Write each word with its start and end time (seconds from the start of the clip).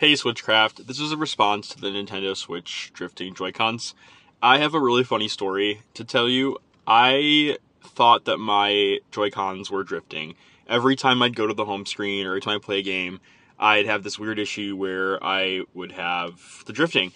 Hey 0.00 0.14
Switchcraft, 0.14 0.86
this 0.86 0.98
is 0.98 1.12
a 1.12 1.16
response 1.18 1.68
to 1.68 1.78
the 1.78 1.88
Nintendo 1.88 2.34
Switch 2.34 2.90
drifting 2.94 3.34
Joy-Cons. 3.34 3.94
I 4.42 4.56
have 4.56 4.72
a 4.72 4.80
really 4.80 5.04
funny 5.04 5.28
story 5.28 5.82
to 5.92 6.04
tell 6.04 6.26
you. 6.26 6.56
I 6.86 7.58
thought 7.84 8.24
that 8.24 8.38
my 8.38 9.00
Joy-Cons 9.10 9.70
were 9.70 9.84
drifting. 9.84 10.36
Every 10.66 10.96
time 10.96 11.20
I'd 11.20 11.36
go 11.36 11.46
to 11.46 11.52
the 11.52 11.66
home 11.66 11.84
screen 11.84 12.24
or 12.24 12.30
every 12.30 12.40
time 12.40 12.56
I 12.56 12.64
play 12.64 12.78
a 12.78 12.82
game, 12.82 13.20
I'd 13.58 13.84
have 13.84 14.02
this 14.02 14.18
weird 14.18 14.38
issue 14.38 14.74
where 14.74 15.22
I 15.22 15.64
would 15.74 15.92
have 15.92 16.64
the 16.64 16.72
drifting. 16.72 17.12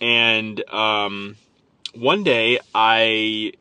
And 0.00 0.66
um, 0.72 1.36
one 1.92 2.24
day 2.24 2.58
I 2.74 3.52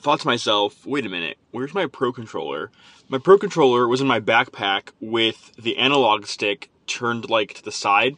thought 0.00 0.20
to 0.20 0.26
myself, 0.26 0.86
wait 0.86 1.04
a 1.04 1.10
minute, 1.10 1.36
where's 1.50 1.74
my 1.74 1.84
Pro 1.84 2.10
Controller? 2.10 2.70
My 3.10 3.18
Pro 3.18 3.36
Controller 3.36 3.86
was 3.86 4.00
in 4.00 4.06
my 4.06 4.18
backpack 4.18 4.92
with 4.98 5.54
the 5.56 5.76
analog 5.76 6.24
stick 6.24 6.70
turned 6.86 7.30
like 7.30 7.54
to 7.54 7.62
the 7.62 7.72
side. 7.72 8.16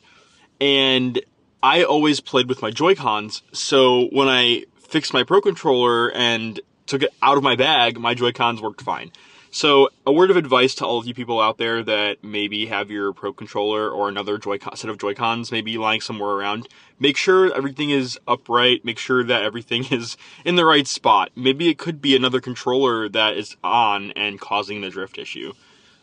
And 0.61 1.20
I 1.62 1.82
always 1.82 2.20
played 2.20 2.48
with 2.48 2.62
my 2.62 2.70
Joy-Cons, 2.70 3.43
so 3.52 4.08
when 4.12 4.29
I 4.29 4.64
fixed 4.76 5.12
my 5.12 5.22
Pro 5.22 5.40
Controller 5.40 6.11
and 6.12 6.61
took 6.86 7.03
it 7.03 7.11
out 7.22 7.36
of 7.36 7.42
my 7.42 7.56
bag, 7.56 7.98
my 7.98 8.14
Joy-Cons 8.14 8.61
worked 8.61 8.82
fine. 8.82 9.12
So, 9.50 9.89
a 10.04 10.12
word 10.12 10.32
of 10.32 10.36
advice 10.36 10.75
to 10.75 10.84
all 10.84 10.98
of 10.98 11.06
you 11.06 11.14
people 11.14 11.40
out 11.40 11.58
there 11.58 11.80
that 11.84 12.25
maybe 12.25 12.66
have 12.66 12.90
your 12.90 13.12
Pro 13.12 13.32
Controller 13.32 13.89
or 13.89 14.08
another 14.08 14.36
Joy 14.36 14.58
set 14.58 14.90
of 14.90 14.98
Joy-Cons 14.98 15.53
maybe 15.53 15.78
lying 15.78 16.00
somewhere 16.00 16.31
around. 16.31 16.67
Make 16.98 17.17
sure 17.17 17.54
everything 17.54 17.90
is 17.90 18.18
upright. 18.26 18.84
Make 18.84 18.98
sure 18.98 19.22
that 19.22 19.44
everything 19.44 19.84
is 19.92 20.17
in 20.44 20.56
the 20.56 20.64
right 20.64 20.89
spot. 20.89 21.31
Maybe 21.36 21.68
it 21.68 21.78
could 21.78 22.03
be 22.03 22.17
another 22.17 22.40
controller 22.40 23.08
that 23.08 23.36
is 23.36 23.56
on 23.62 24.11
and 24.17 24.40
causing 24.40 24.81
the 24.81 24.90
drift 24.90 25.18
issue. 25.18 25.53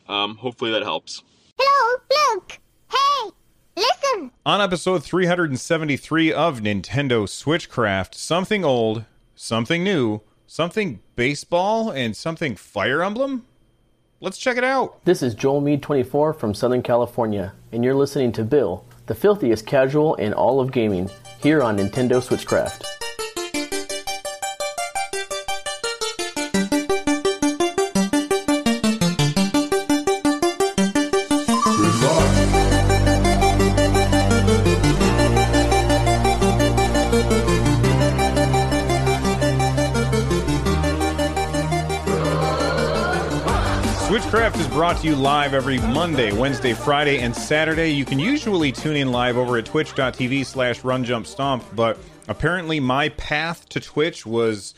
Um, 0.08 0.38
hopefully 0.38 0.72
that 0.72 0.84
helps. 0.84 1.22
Hello, 1.58 2.02
look! 2.36 2.60
Hey, 2.92 3.32
listen! 3.76 4.32
On 4.46 4.62
episode 4.62 5.04
373 5.04 6.34
of 6.34 6.60
Nintendo 6.60 7.24
Switchcraft, 7.28 8.16
something 8.16 8.64
old, 8.64 9.06
something 9.36 9.84
new, 9.84 10.22
something 10.48 11.00
baseball, 11.16 11.90
and 11.92 12.16
something 12.16 12.56
Fire 12.56 13.04
Emblem? 13.04 13.46
Let's 14.20 14.38
check 14.38 14.58
it 14.58 14.64
out. 14.64 15.04
This 15.06 15.24
is 15.24 15.34
Joel 15.34 15.62
Mead 15.62 15.82
24 15.82 16.34
from 16.34 16.54
Southern 16.54 16.84
California, 16.84 17.54
and 17.72 17.84
you're 17.84 17.96
listening 17.96 18.32
to 18.34 18.44
Bill, 18.44 18.86
the 19.08 19.16
filthiest 19.16 19.66
casual 19.66 20.16
in 20.16 20.34
all 20.34 20.60
of 20.60 20.72
gaming, 20.72 21.10
here 21.42 21.62
on 21.62 21.78
Nintendo 21.78 22.22
Switchcraft. 22.22 22.86
Brought 44.82 44.98
to 44.98 45.06
you 45.06 45.16
live 45.16 45.54
every 45.54 45.78
Monday, 45.78 46.32
Wednesday, 46.32 46.74
Friday, 46.74 47.20
and 47.20 47.36
Saturday. 47.36 47.92
You 47.92 48.04
can 48.04 48.18
usually 48.18 48.72
tune 48.72 48.96
in 48.96 49.12
live 49.12 49.38
over 49.38 49.60
at 49.60 49.68
twitch.tv 49.68 50.44
slash 50.44 50.82
runjumpstomp, 50.82 51.64
but 51.76 52.00
apparently 52.28 52.80
my 52.80 53.10
path 53.10 53.70
to 53.70 53.80
Twitch 53.80 54.26
was 54.26 54.74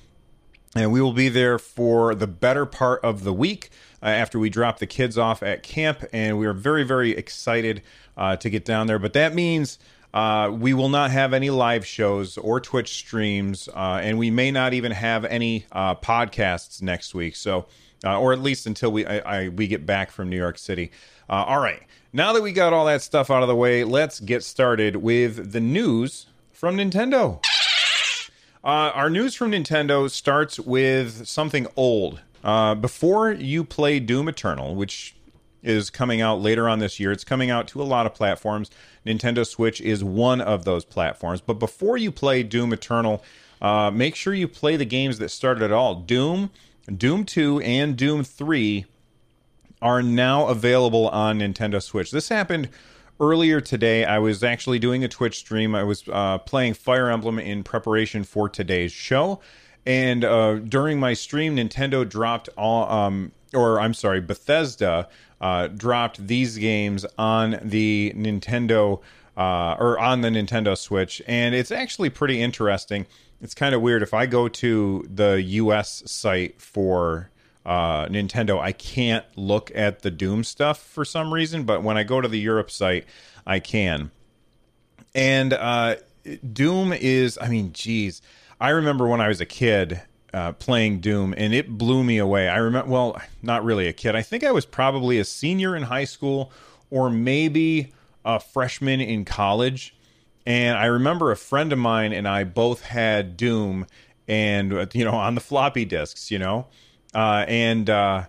and 0.75 0.91
we 0.91 1.01
will 1.01 1.13
be 1.13 1.29
there 1.29 1.59
for 1.59 2.15
the 2.15 2.27
better 2.27 2.67
part 2.67 3.05
of 3.05 3.23
the 3.23 3.33
week 3.33 3.71
uh, 4.03 4.07
after 4.07 4.39
we 4.39 4.51
drop 4.51 4.79
the 4.79 4.87
kids 4.87 5.19
off 5.19 5.43
at 5.43 5.63
camp, 5.63 6.05
and 6.13 6.39
we 6.39 6.47
are 6.47 6.53
very, 6.53 6.85
very 6.85 7.13
excited 7.13 7.83
uh, 8.17 8.37
to 8.37 8.51
get 8.51 8.65
down 8.65 8.87
there. 8.87 8.99
But 8.99 9.13
that 9.15 9.35
means 9.35 9.79
uh, 10.15 10.51
we 10.51 10.75
will 10.75 10.89
not 10.89 11.11
have 11.11 11.33
any 11.33 11.51
live 11.51 11.87
shows 11.87 12.39
or 12.39 12.61
Twitch 12.61 12.95
streams, 12.95 13.69
uh, 13.75 14.01
and 14.03 14.19
we 14.19 14.31
may 14.31 14.51
not 14.51 14.75
even 14.75 14.93
have 14.93 15.25
any 15.25 15.67
uh, 15.73 15.95
podcasts 15.95 16.83
next 16.83 17.15
week. 17.15 17.37
So, 17.37 17.67
uh, 18.05 18.19
or 18.19 18.33
at 18.33 18.41
least 18.41 18.67
until 18.67 18.93
we 18.93 19.07
I, 19.07 19.45
I, 19.45 19.49
we 19.49 19.67
get 19.67 19.87
back 19.87 20.11
from 20.11 20.29
New 20.31 20.37
York 20.37 20.59
City. 20.59 20.91
all 21.29 21.61
right, 21.61 21.83
now 22.13 22.33
that 22.33 22.43
we 22.43 22.53
got 22.53 22.73
all 22.73 22.87
that 22.87 23.03
stuff 23.03 23.31
out 23.31 23.43
of 23.43 23.49
the 23.49 23.57
way, 23.57 23.85
let's 23.85 24.21
get 24.21 24.45
started 24.45 24.97
with 24.97 25.53
the 25.53 25.61
news 25.61 26.27
from 26.53 26.77
Nintendo. 26.77 27.45
our 28.63 29.11
news 29.11 29.35
from 29.35 29.53
Nintendo 29.53 30.11
starts 30.11 30.59
with 30.61 31.27
something 31.27 31.67
old 31.77 32.21
uh, 32.45 32.75
before 32.75 33.33
you 33.33 33.65
play 33.65 34.01
Doom 34.01 34.29
Eternal, 34.29 34.75
which 34.75 35.15
is 35.63 35.91
coming 35.91 36.21
out 36.21 36.41
later 36.41 36.69
on 36.69 36.79
this 36.79 37.01
year, 37.01 37.11
it's 37.11 37.25
coming 37.25 37.51
out 37.51 37.67
to 37.69 37.83
a 37.83 37.85
lot 37.85 38.07
of 38.07 38.15
platforms. 38.15 38.71
Nintendo 39.05 39.47
Switch 39.47 39.81
is 39.81 40.05
one 40.05 40.41
of 40.41 40.65
those 40.65 40.85
platforms. 40.85 41.41
But 41.41 41.55
before 41.55 41.97
you 41.97 42.13
play 42.13 42.43
Doom 42.43 42.73
Eternal, 42.73 43.23
uh, 43.61 43.91
make 43.91 44.15
sure 44.15 44.35
you 44.35 44.49
play 44.49 44.77
the 44.77 44.85
games 44.85 45.19
that 45.19 45.31
started 45.31 45.65
it 45.65 45.73
all. 45.73 45.95
Doom, 45.97 46.51
Doom 46.95 47.25
2, 47.25 47.61
and 47.61 47.97
Doom 47.97 48.23
3 48.23 48.87
are 49.83 50.03
now 50.03 50.47
available 50.47 51.09
on 51.09 51.41
Nintendo 51.41 51.83
Switch. 51.83 52.11
This 52.11 52.29
happened 52.29 52.69
earlier 53.21 53.61
today. 53.61 54.05
I 54.05 54.19
was 54.19 54.43
actually 54.45 54.79
doing 54.79 55.05
a 55.05 55.09
Twitch 55.09 55.39
stream. 55.39 55.75
I 55.75 55.85
was 55.85 56.05
uh, 56.11 56.39
playing 56.39 56.75
Fire 56.75 57.11
Emblem 57.11 57.39
in 57.39 57.63
preparation 57.63 58.25
for 58.25 58.49
today's 58.49 58.93
show. 58.93 59.41
And 59.87 60.25
uh, 60.25 60.57
during 60.57 60.99
my 60.99 61.15
stream, 61.15 61.57
Nintendo 61.57 62.07
dropped 62.07 62.49
all, 62.59 62.91
um, 62.91 63.31
or 63.55 63.81
I'm 63.81 63.95
sorry, 63.95 64.21
Bethesda 64.21 65.09
uh, 65.41 65.69
dropped 65.69 66.27
these 66.27 66.59
games 66.59 67.07
on 67.17 67.61
the 67.63 68.13
Nintendo 68.17 69.01
uh, 69.37 69.77
or 69.79 69.99
on 69.99 70.23
the 70.23 70.29
Nintendo 70.29 70.77
Switch, 70.77 71.23
and 71.27 71.55
it's 71.55 71.71
actually 71.71 72.11
pretty 72.11 72.41
interesting. 72.41 73.07
It's 73.41 73.55
kind 73.55 73.75
of 73.75 73.83
weird 73.83 74.03
if 74.03 74.15
I 74.15 74.27
go 74.27 74.49
to 74.49 75.07
the 75.13 75.43
U.S. 75.43 76.03
site 76.07 76.61
for 76.61 77.31
uh, 77.67 78.07
Nintendo, 78.07 78.59
I 78.59 78.73
can't 78.73 79.27
look 79.37 79.71
at 79.75 80.01
the 80.01 80.11
Doom 80.11 80.43
stuff 80.43 80.81
for 80.81 81.05
some 81.05 81.35
reason, 81.35 81.65
but 81.65 81.83
when 81.83 81.99
I 81.99 82.03
go 82.03 82.21
to 82.21 82.29
the 82.29 82.39
Europe 82.41 82.71
site, 82.71 83.05
I 83.47 83.61
can. 83.61 84.11
And 85.15 85.53
uh, 85.53 85.97
Doom 86.53 86.93
is, 86.93 87.39
I 87.41 87.49
mean, 87.49 87.73
geez 87.73 88.23
I 88.61 88.71
remember 88.71 89.07
when 89.07 89.21
I 89.21 89.29
was 89.29 89.41
a 89.41 89.47
kid 89.47 90.01
uh, 90.33 90.53
playing 90.53 91.01
Doom, 91.01 91.35
and 91.37 91.55
it 91.55 91.77
blew 91.79 92.03
me 92.03 92.19
away. 92.19 92.49
I 92.49 92.57
remember, 92.57 92.91
well, 92.91 93.21
not 93.43 93.65
really 93.65 93.87
a 93.87 93.93
kid. 93.93 94.17
I 94.17 94.23
think 94.23 94.45
I 94.45 94.51
was 94.51 94.65
probably 94.65 95.19
a 95.19 95.25
senior 95.25 95.77
in 95.77 95.85
high 95.85 96.05
school, 96.05 96.51
or 96.91 97.11
maybe 97.11 97.93
a 98.25 98.41
freshman 98.41 99.01
in 99.01 99.25
college. 99.25 99.95
And 100.47 100.79
I 100.79 100.87
remember 100.87 101.31
a 101.31 101.37
friend 101.37 101.73
of 101.73 101.79
mine 101.79 102.13
and 102.13 102.27
I 102.27 102.45
both 102.45 102.83
had 102.83 103.37
Doom, 103.37 103.87
and 104.29 104.73
uh, 104.73 104.87
you 104.93 105.05
know, 105.05 105.13
on 105.13 105.35
the 105.35 105.41
floppy 105.41 105.85
disks, 105.85 106.31
you 106.31 106.39
know, 106.39 106.67
uh, 107.15 107.45
and 107.49 107.91
uh, 107.91 108.27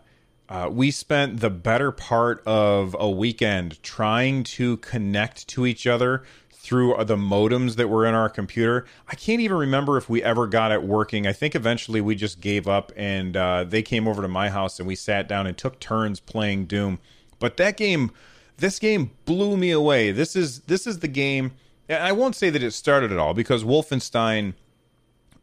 uh, 0.49 0.69
we 0.71 0.91
spent 0.91 1.39
the 1.39 1.49
better 1.49 1.91
part 1.91 2.41
of 2.45 2.95
a 2.99 3.09
weekend 3.09 3.81
trying 3.83 4.43
to 4.43 4.77
connect 4.77 5.47
to 5.49 5.65
each 5.65 5.85
other 5.85 6.23
through 6.67 6.93
the 7.05 7.15
modems 7.15 7.77
that 7.77 7.87
were 7.87 8.05
in 8.05 8.13
our 8.13 8.27
computer. 8.27 8.85
I 9.07 9.15
can't 9.15 9.39
even 9.39 9.55
remember 9.55 9.95
if 9.95 10.09
we 10.09 10.21
ever 10.21 10.47
got 10.47 10.73
it 10.73 10.83
working. 10.83 11.25
I 11.25 11.31
think 11.31 11.55
eventually 11.55 12.01
we 12.01 12.13
just 12.13 12.41
gave 12.41 12.67
up 12.67 12.91
and 12.97 13.37
uh, 13.37 13.63
they 13.63 13.81
came 13.81 14.05
over 14.05 14.21
to 14.21 14.27
my 14.27 14.49
house 14.49 14.77
and 14.77 14.85
we 14.85 14.93
sat 14.93 15.29
down 15.29 15.47
and 15.47 15.57
took 15.57 15.79
turns 15.79 16.19
playing 16.19 16.65
Doom. 16.65 16.99
But 17.39 17.55
that 17.55 17.77
game, 17.77 18.11
this 18.57 18.79
game 18.79 19.11
blew 19.23 19.55
me 19.55 19.71
away. 19.71 20.11
This 20.11 20.35
is 20.35 20.59
this 20.61 20.85
is 20.85 20.99
the 20.99 21.07
game. 21.07 21.53
I 21.89 22.11
won't 22.11 22.35
say 22.35 22.49
that 22.49 22.61
it 22.61 22.71
started 22.71 23.13
it 23.13 23.17
all 23.17 23.33
because 23.33 23.63
Wolfenstein 23.63 24.53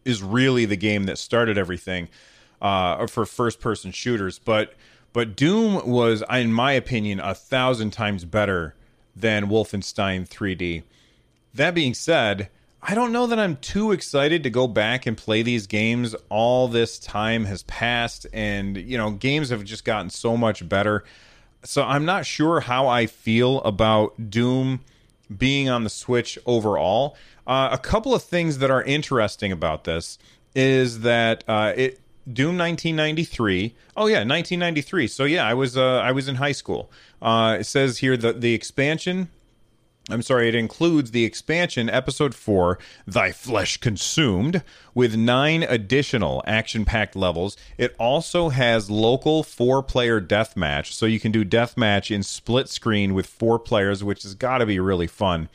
is 0.04 0.22
really 0.22 0.66
the 0.66 0.76
game 0.76 1.04
that 1.04 1.16
started 1.16 1.56
everything 1.56 2.10
uh, 2.60 3.06
for 3.06 3.24
first 3.24 3.60
person 3.60 3.92
shooters. 3.92 4.38
But 4.38 4.74
but 5.14 5.36
Doom 5.36 5.88
was, 5.88 6.22
in 6.30 6.52
my 6.52 6.72
opinion, 6.72 7.18
a 7.18 7.34
thousand 7.34 7.92
times 7.92 8.26
better 8.26 8.74
than 9.16 9.46
Wolfenstein 9.46 10.28
3D. 10.28 10.82
That 11.54 11.74
being 11.74 11.94
said, 11.94 12.50
I 12.82 12.94
don't 12.94 13.12
know 13.12 13.26
that 13.26 13.38
I'm 13.38 13.56
too 13.56 13.92
excited 13.92 14.42
to 14.42 14.50
go 14.50 14.66
back 14.66 15.06
and 15.06 15.16
play 15.16 15.42
these 15.42 15.66
games. 15.66 16.14
All 16.28 16.68
this 16.68 16.98
time 16.98 17.44
has 17.46 17.62
passed, 17.62 18.26
and 18.32 18.76
you 18.76 18.98
know, 18.98 19.12
games 19.12 19.50
have 19.50 19.64
just 19.64 19.84
gotten 19.84 20.10
so 20.10 20.36
much 20.36 20.68
better. 20.68 21.04
So 21.64 21.82
I'm 21.82 22.04
not 22.04 22.26
sure 22.26 22.60
how 22.60 22.88
I 22.88 23.06
feel 23.06 23.62
about 23.62 24.30
Doom 24.30 24.80
being 25.34 25.68
on 25.70 25.84
the 25.84 25.90
Switch 25.90 26.38
overall. 26.44 27.16
Uh, 27.46 27.70
a 27.72 27.78
couple 27.78 28.14
of 28.14 28.22
things 28.22 28.58
that 28.58 28.70
are 28.70 28.82
interesting 28.82 29.50
about 29.50 29.84
this 29.84 30.18
is 30.54 31.00
that 31.00 31.44
uh, 31.48 31.72
it 31.76 32.00
Doom 32.30 32.58
1993. 32.58 33.74
Oh 33.96 34.06
yeah, 34.06 34.18
1993. 34.18 35.06
So 35.08 35.24
yeah, 35.24 35.46
I 35.46 35.54
was 35.54 35.76
uh, 35.76 35.98
I 35.98 36.12
was 36.12 36.28
in 36.28 36.34
high 36.34 36.52
school. 36.52 36.90
Uh, 37.22 37.58
it 37.60 37.64
says 37.64 37.98
here 37.98 38.16
that 38.16 38.40
the 38.40 38.54
expansion. 38.54 39.30
I'm 40.10 40.20
sorry, 40.20 40.48
it 40.50 40.54
includes 40.54 41.12
the 41.12 41.24
expansion 41.24 41.88
episode 41.88 42.34
4, 42.34 42.78
Thy 43.06 43.32
Flesh 43.32 43.78
Consumed, 43.78 44.62
with 44.94 45.16
nine 45.16 45.62
additional 45.62 46.42
action 46.46 46.84
packed 46.84 47.16
levels. 47.16 47.56
It 47.78 47.96
also 47.98 48.50
has 48.50 48.90
local 48.90 49.42
four 49.42 49.82
player 49.82 50.20
deathmatch, 50.20 50.92
so 50.92 51.06
you 51.06 51.18
can 51.18 51.32
do 51.32 51.42
deathmatch 51.42 52.14
in 52.14 52.22
split 52.22 52.68
screen 52.68 53.14
with 53.14 53.26
four 53.26 53.58
players, 53.58 54.04
which 54.04 54.24
has 54.24 54.34
got 54.34 54.58
to 54.58 54.66
be 54.66 54.78
really 54.78 55.06
fun. 55.06 55.48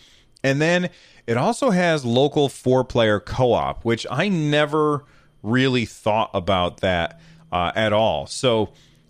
And 0.44 0.60
then 0.60 0.90
it 1.28 1.38
also 1.38 1.70
has 1.70 2.04
local 2.04 2.50
four 2.50 2.84
player 2.84 3.20
co 3.20 3.54
op, 3.54 3.86
which 3.86 4.08
I 4.10 4.30
never 4.30 5.06
really 5.44 5.86
thought 5.86 6.32
about 6.34 6.80
that 6.82 7.20
uh, 7.52 7.72
at 7.76 7.94
all. 7.94 8.26
So 8.26 8.70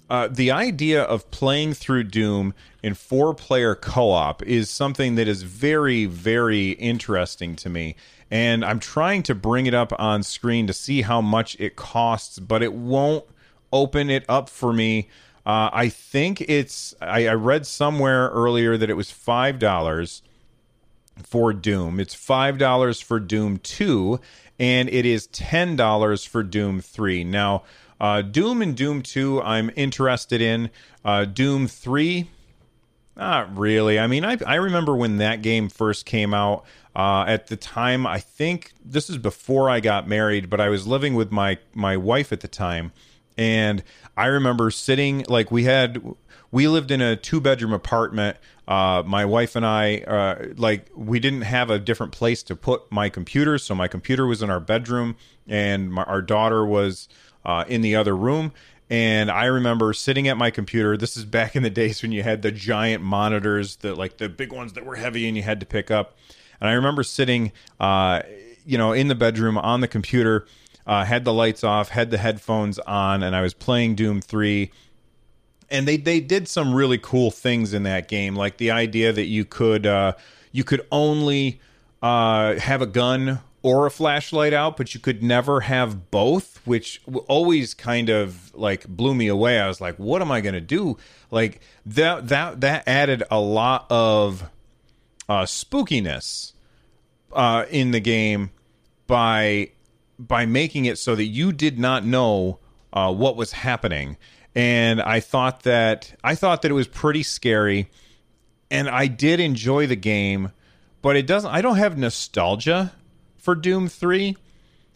uh, 0.09 0.27
the 0.29 0.51
idea 0.51 1.03
of 1.03 1.29
playing 1.31 1.73
through 1.73 2.03
Doom 2.03 2.53
in 2.81 2.93
four 2.93 3.33
player 3.33 3.75
co 3.75 4.11
op 4.11 4.41
is 4.43 4.69
something 4.69 5.15
that 5.15 5.27
is 5.27 5.43
very, 5.43 6.05
very 6.05 6.71
interesting 6.71 7.55
to 7.57 7.69
me. 7.69 7.95
And 8.31 8.63
I'm 8.63 8.79
trying 8.79 9.23
to 9.23 9.35
bring 9.35 9.65
it 9.65 9.73
up 9.73 9.91
on 9.99 10.23
screen 10.23 10.67
to 10.67 10.73
see 10.73 11.01
how 11.01 11.21
much 11.21 11.55
it 11.59 11.75
costs, 11.75 12.39
but 12.39 12.63
it 12.63 12.73
won't 12.73 13.25
open 13.71 14.09
it 14.09 14.25
up 14.27 14.49
for 14.49 14.73
me. 14.73 15.09
Uh, 15.45 15.69
I 15.71 15.89
think 15.89 16.41
it's, 16.41 16.93
I, 17.01 17.27
I 17.27 17.33
read 17.33 17.65
somewhere 17.65 18.29
earlier 18.29 18.77
that 18.77 18.89
it 18.89 18.95
was 18.95 19.09
$5 19.09 20.21
for 21.23 21.53
Doom. 21.53 21.99
It's 21.99 22.15
$5 22.15 23.03
for 23.03 23.19
Doom 23.19 23.57
2 23.57 24.19
and 24.59 24.89
it 24.89 25.05
is 25.05 25.27
ten 25.27 25.75
dollars 25.75 26.25
for 26.25 26.43
Doom 26.43 26.81
Three. 26.81 27.23
Now, 27.23 27.63
uh, 27.99 28.21
Doom 28.21 28.61
and 28.61 28.75
Doom 28.75 29.01
Two, 29.01 29.41
I'm 29.41 29.71
interested 29.75 30.41
in. 30.41 30.69
Uh, 31.03 31.25
Doom 31.25 31.67
Three, 31.67 32.29
not 33.15 33.57
really. 33.57 33.99
I 33.99 34.07
mean, 34.07 34.25
I 34.25 34.37
I 34.45 34.55
remember 34.55 34.95
when 34.95 35.17
that 35.17 35.41
game 35.41 35.69
first 35.69 36.05
came 36.05 36.33
out. 36.33 36.65
Uh, 36.95 37.23
at 37.27 37.47
the 37.47 37.55
time, 37.55 38.05
I 38.07 38.19
think 38.19 38.73
this 38.83 39.09
is 39.09 39.17
before 39.17 39.69
I 39.69 39.79
got 39.79 40.07
married, 40.07 40.49
but 40.49 40.59
I 40.59 40.69
was 40.69 40.87
living 40.87 41.13
with 41.13 41.31
my 41.31 41.57
my 41.73 41.95
wife 41.95 42.31
at 42.33 42.41
the 42.41 42.47
time, 42.47 42.91
and 43.37 43.83
I 44.17 44.25
remember 44.25 44.71
sitting 44.71 45.23
like 45.29 45.51
we 45.51 45.63
had 45.63 46.01
we 46.51 46.67
lived 46.67 46.91
in 46.91 47.01
a 47.01 47.15
two 47.15 47.39
bedroom 47.39 47.73
apartment. 47.73 48.37
Uh, 48.67 49.01
my 49.03 49.25
wife 49.25 49.55
and 49.55 49.65
I, 49.65 49.97
uh, 49.99 50.45
like, 50.55 50.91
we 50.95 51.19
didn't 51.19 51.41
have 51.41 51.71
a 51.71 51.79
different 51.79 52.11
place 52.11 52.43
to 52.43 52.55
put 52.55 52.91
my 52.91 53.09
computer, 53.09 53.57
so 53.57 53.73
my 53.73 53.87
computer 53.87 54.27
was 54.27 54.43
in 54.43 54.51
our 54.51 54.59
bedroom, 54.59 55.15
and 55.47 55.91
my, 55.91 56.03
our 56.03 56.21
daughter 56.21 56.63
was 56.63 57.09
uh, 57.45 57.65
in 57.67 57.81
the 57.81 57.95
other 57.95 58.15
room. 58.15 58.51
And 58.89 59.29
I 59.29 59.45
remember 59.45 59.93
sitting 59.93 60.27
at 60.27 60.37
my 60.37 60.49
computer. 60.49 60.97
This 60.97 61.15
is 61.15 61.23
back 61.23 61.55
in 61.55 61.61
the 61.61 61.69
days 61.69 62.01
when 62.01 62.11
you 62.11 62.23
had 62.23 62.41
the 62.41 62.51
giant 62.51 63.03
monitors, 63.03 63.77
the 63.77 63.93
like 63.93 64.17
the 64.17 64.29
big 64.29 64.51
ones 64.51 64.73
that 64.73 64.85
were 64.85 64.95
heavy 64.95 65.27
and 65.27 65.37
you 65.37 65.43
had 65.43 65.59
to 65.59 65.65
pick 65.65 65.91
up. 65.91 66.17
And 66.59 66.69
I 66.69 66.73
remember 66.73 67.03
sitting, 67.03 67.51
uh, 67.79 68.23
you 68.65 68.77
know, 68.77 68.91
in 68.91 69.07
the 69.07 69.15
bedroom 69.15 69.57
on 69.57 69.81
the 69.81 69.87
computer, 69.87 70.47
uh, 70.87 71.05
had 71.05 71.23
the 71.23 71.33
lights 71.33 71.63
off, 71.63 71.89
had 71.89 72.09
the 72.09 72.17
headphones 72.17 72.79
on, 72.79 73.21
and 73.21 73.35
I 73.35 73.41
was 73.41 73.53
playing 73.53 73.95
Doom 73.95 74.21
Three 74.21 74.71
and 75.71 75.87
they 75.87 75.97
they 75.97 76.19
did 76.19 76.47
some 76.47 76.73
really 76.73 76.97
cool 76.97 77.31
things 77.31 77.73
in 77.73 77.83
that 77.83 78.07
game, 78.07 78.35
like 78.35 78.57
the 78.57 78.71
idea 78.71 79.13
that 79.13 79.25
you 79.25 79.45
could 79.45 79.85
uh, 79.85 80.13
you 80.51 80.63
could 80.63 80.85
only 80.91 81.59
uh, 82.01 82.55
have 82.55 82.81
a 82.81 82.85
gun 82.85 83.39
or 83.61 83.85
a 83.85 83.91
flashlight 83.91 84.53
out, 84.53 84.77
but 84.77 84.93
you 84.93 84.99
could 84.99 85.21
never 85.21 85.61
have 85.61 86.11
both, 86.11 86.61
which 86.65 87.01
always 87.27 87.73
kind 87.73 88.09
of 88.09 88.53
like 88.55 88.87
blew 88.87 89.13
me 89.13 89.27
away. 89.27 89.59
I 89.59 89.67
was 89.67 89.81
like, 89.81 89.95
what 89.97 90.21
am 90.21 90.31
I 90.31 90.41
going 90.41 90.53
to 90.53 90.61
do? 90.61 90.97
Like 91.31 91.61
that 91.85 92.29
that 92.29 92.61
that 92.61 92.87
added 92.87 93.23
a 93.29 93.39
lot 93.39 93.85
of 93.89 94.49
uh, 95.27 95.43
spookiness 95.43 96.53
uh, 97.33 97.65
in 97.69 97.91
the 97.91 97.99
game 97.99 98.51
by 99.07 99.71
by 100.17 100.45
making 100.45 100.85
it 100.85 100.97
so 100.97 101.15
that 101.15 101.25
you 101.25 101.51
did 101.51 101.77
not 101.79 102.05
know 102.05 102.59
uh, 102.93 103.13
what 103.13 103.35
was 103.35 103.51
happening 103.51 104.17
and 104.55 105.01
I 105.01 105.19
thought 105.19 105.63
that 105.63 106.13
I 106.23 106.35
thought 106.35 106.63
that 106.63 106.71
it 106.71 106.73
was 106.73 106.87
pretty 106.87 107.23
scary, 107.23 107.89
and 108.71 108.89
I 108.89 109.07
did 109.07 109.39
enjoy 109.39 109.87
the 109.87 109.95
game, 109.95 110.51
but 111.01 111.15
it 111.15 111.27
doesn't. 111.27 111.49
I 111.49 111.61
don't 111.61 111.77
have 111.77 111.97
nostalgia 111.97 112.93
for 113.39 113.55
Doom 113.55 113.87
Three, 113.87 114.37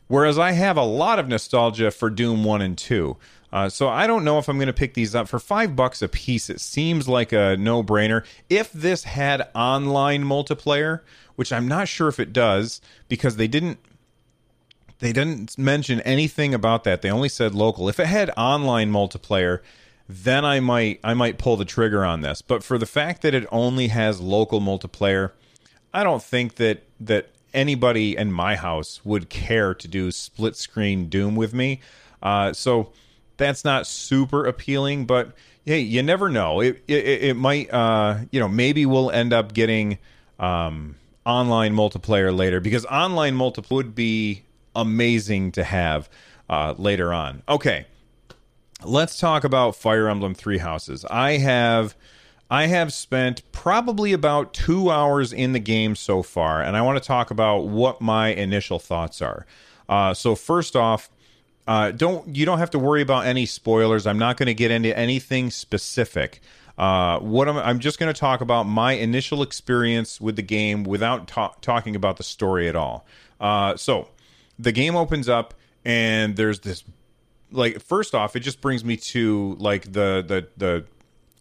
whereas 0.08 0.38
I 0.38 0.52
have 0.52 0.78
a 0.78 0.84
lot 0.84 1.20
of 1.20 1.28
nostalgia 1.28 1.92
for 1.92 2.10
Doom 2.10 2.44
One 2.44 2.62
and 2.62 2.78
Two. 2.78 3.18
Uh, 3.52 3.70
so 3.70 3.88
I 3.88 4.08
don't 4.08 4.24
know 4.24 4.40
if 4.40 4.50
I'm 4.50 4.58
going 4.58 4.66
to 4.66 4.74
pick 4.74 4.96
these 4.96 5.14
up 5.14 5.28
for 5.28 5.38
five 5.38 5.76
bucks 5.76 6.02
a 6.02 6.08
piece. 6.08 6.50
It 6.50 6.60
seems 6.60 7.08
like 7.08 7.32
a 7.32 7.56
no-brainer. 7.56 8.26
If 8.50 8.72
this 8.72 9.04
had 9.04 9.48
online 9.54 10.24
multiplayer, 10.24 11.02
which 11.36 11.54
I'm 11.54 11.68
not 11.68 11.88
sure 11.88 12.08
if 12.08 12.20
it 12.20 12.34
does, 12.34 12.82
because 13.08 13.36
they 13.36 13.48
didn't 13.48 13.78
they 15.00 15.14
didn't 15.14 15.58
mention 15.58 16.00
anything 16.02 16.54
about 16.54 16.84
that. 16.86 17.02
They 17.02 17.12
only 17.12 17.30
said 17.30 17.54
local. 17.54 17.90
If 17.90 18.00
it 18.00 18.08
had 18.08 18.32
online 18.38 18.92
multiplayer, 18.92 19.60
then 20.10 20.46
I 20.46 20.60
might 20.60 21.00
I 21.04 21.14
might 21.14 21.38
pull 21.38 21.56
the 21.56 21.66
trigger 21.66 22.04
on 22.04 22.22
this. 22.22 22.42
But 22.42 22.64
for 22.64 22.78
the 22.78 22.86
fact 22.86 23.22
that 23.22 23.36
it 23.36 23.46
only 23.52 23.90
has 23.90 24.20
local 24.20 24.62
multiplayer, 24.62 25.32
I 25.94 26.04
don't 26.04 26.24
think 26.24 26.56
that 26.56 26.84
that 27.02 27.30
anybody 27.54 28.18
in 28.18 28.32
my 28.32 28.56
house 28.56 29.02
would 29.04 29.30
care 29.30 29.74
to 29.74 29.88
do 29.88 30.12
split 30.12 30.56
screen 30.56 31.10
Doom 31.10 31.36
with 31.36 31.54
me. 31.54 31.80
Uh, 32.22 32.54
so 32.54 32.92
that's 33.38 33.64
not 33.66 33.86
super 33.88 34.46
appealing. 34.46 35.06
But 35.06 35.34
hey, 35.66 35.80
you 35.80 36.04
never 36.04 36.30
know. 36.30 36.62
It 36.62 36.84
it, 36.88 37.06
it 37.06 37.34
might 37.36 37.72
uh, 37.74 38.20
you 38.32 38.40
know 38.40 38.48
maybe 38.48 38.86
we'll 38.86 39.12
end 39.12 39.34
up 39.34 39.54
getting 39.54 40.00
um, 40.40 40.96
online 41.26 41.74
multiplayer 41.76 42.36
later 42.36 42.60
because 42.60 42.86
online 42.86 43.36
multiplayer 43.36 43.72
would 43.72 43.96
be 43.96 44.44
amazing 44.76 45.52
to 45.54 45.64
have 45.64 46.10
uh, 46.50 46.74
later 46.78 47.14
on. 47.14 47.44
Okay, 47.48 47.86
let's 48.84 49.18
talk 49.18 49.44
about 49.44 49.76
Fire 49.76 50.08
Emblem 50.10 50.34
Three 50.34 50.60
Houses. 50.60 51.06
I 51.06 51.38
have. 51.38 51.96
I 52.54 52.68
have 52.68 52.94
spent 52.94 53.42
probably 53.52 54.14
about 54.14 54.54
two 54.54 54.92
hours 54.92 55.34
in 55.34 55.54
the 55.54 55.60
game 55.60 55.96
so 55.96 56.22
far, 56.22 56.62
and 56.62 56.78
I 56.78 56.84
want 56.84 57.02
to 57.02 57.04
talk 57.04 57.32
about 57.32 57.62
what 57.62 58.00
my 58.00 58.28
initial 58.28 58.78
thoughts 58.78 59.24
are. 59.24 59.48
Uh, 59.90 60.14
so 60.14 60.36
first 60.36 60.76
off, 60.76 61.10
uh, 61.66 61.90
don't 61.90 62.36
you 62.36 62.46
don't 62.46 62.60
have 62.60 62.70
to 62.70 62.78
worry 62.78 63.02
about 63.02 63.26
any 63.26 63.48
spoilers. 63.48 64.06
I'm 64.06 64.20
not 64.20 64.38
going 64.38 64.46
to 64.46 64.54
get 64.54 64.70
into 64.70 64.96
anything 64.96 65.50
specific. 65.50 66.42
Uh, 66.78 67.18
what 67.22 67.50
I'm, 67.50 67.58
I'm 67.58 67.80
just 67.80 67.98
going 67.98 68.14
to 68.14 68.20
talk 68.20 68.40
about 68.40 68.66
my 68.66 68.92
initial 68.92 69.42
experience 69.42 70.22
with 70.22 70.36
the 70.36 70.44
game 70.44 70.84
without 70.84 71.28
ta- 71.28 71.56
talking 71.62 71.96
about 71.96 72.18
the 72.18 72.24
story 72.24 72.70
at 72.70 72.76
all. 72.76 73.08
Uh, 73.42 73.76
so 73.78 74.10
the 74.60 74.72
game 74.72 74.96
opens 74.96 75.28
up 75.28 75.56
and 75.84 76.36
there's 76.36 76.60
this 76.60 76.84
like 77.52 77.82
first 77.82 78.14
off 78.14 78.36
it 78.36 78.42
just 78.42 78.62
brings 78.62 78.84
me 78.84 78.98
to 78.98 79.56
like 79.60 79.92
the 79.92 80.24
the 80.28 80.48
the 80.58 80.86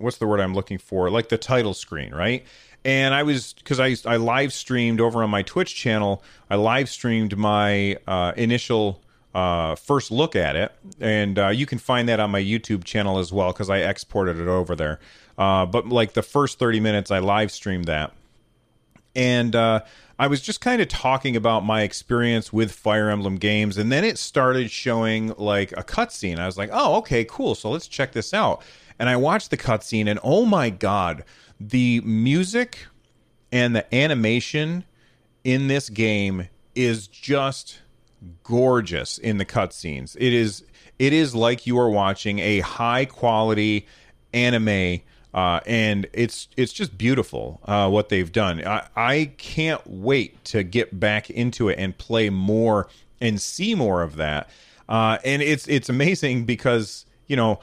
what's 0.03 0.19
the 0.19 0.27
word 0.27 0.41
i'm 0.41 0.55
looking 0.55 0.79
for 0.79 1.11
like 1.11 1.29
the 1.29 1.39
title 1.39 1.75
screen 1.75 2.15
right 2.15 2.45
and 2.85 3.15
i 3.15 3.23
was 3.23 3.53
because 3.55 3.81
i 3.81 3.95
i 4.07 4.17
live 4.17 4.53
streamed 4.53 5.01
over 5.01 5.23
on 5.23 5.31
my 5.31 5.43
twitch 5.43 5.75
channel 5.75 6.23
i 6.51 6.55
live 6.55 6.89
streamed 6.89 7.37
my 7.37 7.97
uh, 8.07 8.33
initial 8.37 9.01
uh, 9.35 9.75
first 9.77 10.11
look 10.11 10.37
at 10.37 10.57
it 10.57 10.73
and 11.01 11.39
uh, 11.39 11.49
you 11.49 11.65
can 11.65 11.79
find 11.79 12.09
that 12.09 12.21
on 12.21 12.31
my 12.31 12.43
youtube 12.43 12.85
channel 12.85 13.19
as 13.19 13.33
well 13.33 13.53
because 13.53 13.71
i 13.71 13.79
exported 13.79 14.39
it 14.39 14.49
over 14.49 14.77
there 14.77 15.01
uh, 15.39 15.65
but 15.65 15.89
like 15.89 16.13
the 16.13 16.23
first 16.23 16.59
30 16.59 16.81
minutes 16.81 17.11
i 17.11 17.19
live 17.19 17.51
streamed 17.51 17.87
that 17.87 18.13
and 19.15 19.55
uh, 19.55 19.81
I 20.19 20.29
was 20.29 20.41
just 20.41 20.61
kind 20.61 20.81
of 20.81 20.89
talking 20.89 21.37
about 21.37 21.65
my 21.65 21.83
experience 21.83 22.53
with 22.53 22.73
Fire 22.73 23.11
Emblem 23.11 23.37
games, 23.37 23.77
and 23.77 23.91
then 23.91 24.05
it 24.05 24.19
started 24.19 24.71
showing 24.71 25.35
like 25.37 25.73
a 25.73 25.83
cutscene. 25.83 26.39
I 26.39 26.47
was 26.47 26.57
like, 26.57 26.71
"Oh, 26.73 26.97
okay, 26.99 27.25
cool. 27.25 27.55
So 27.55 27.71
let's 27.71 27.89
check 27.89 28.13
this 28.13 28.33
out." 28.33 28.63
And 28.99 29.09
I 29.09 29.17
watched 29.17 29.51
the 29.51 29.57
cutscene, 29.57 30.07
and 30.09 30.19
oh 30.23 30.45
my 30.45 30.71
god, 30.71 31.25
the 31.59 32.01
music 32.01 32.87
and 33.51 33.75
the 33.77 33.95
animation 33.95 34.85
in 35.45 35.69
this 35.69 35.89
game 35.89 36.49
is 36.75 37.07
just 37.07 37.81
gorgeous 38.45 39.19
in 39.19 39.39
the 39.39 39.45
cutscenes. 39.45 40.17
It 40.19 40.33
is 40.33 40.65
it 40.99 41.13
is 41.13 41.35
like 41.35 41.67
you 41.67 41.79
are 41.79 41.91
watching 41.91 42.39
a 42.39 42.61
high 42.61 43.05
quality 43.05 43.87
anime 44.33 45.01
uh, 45.35 45.61
and 45.67 46.07
it's 46.13 46.49
it's 46.57 46.73
just 46.73 46.97
beautiful 46.99 47.61
uh, 47.65 47.89
what 47.89 48.11
they've 48.11 48.31
done. 48.31 48.65
I, 48.67 48.87
I 48.95 49.33
can't 49.39 49.81
wait 49.87 50.45
to 50.47 50.63
get 50.63 50.99
back 50.99 51.31
into 51.31 51.69
it 51.69 51.79
and 51.79 51.97
play 51.97 52.29
more 52.29 52.89
and 53.21 53.41
see 53.41 53.75
more 53.75 54.03
of 54.03 54.17
that. 54.17 54.51
Uh, 54.89 55.19
and 55.25 55.41
it's 55.41 55.67
it's 55.69 55.89
amazing 55.89 56.45
because 56.45 57.07
you 57.27 57.37
know 57.37 57.61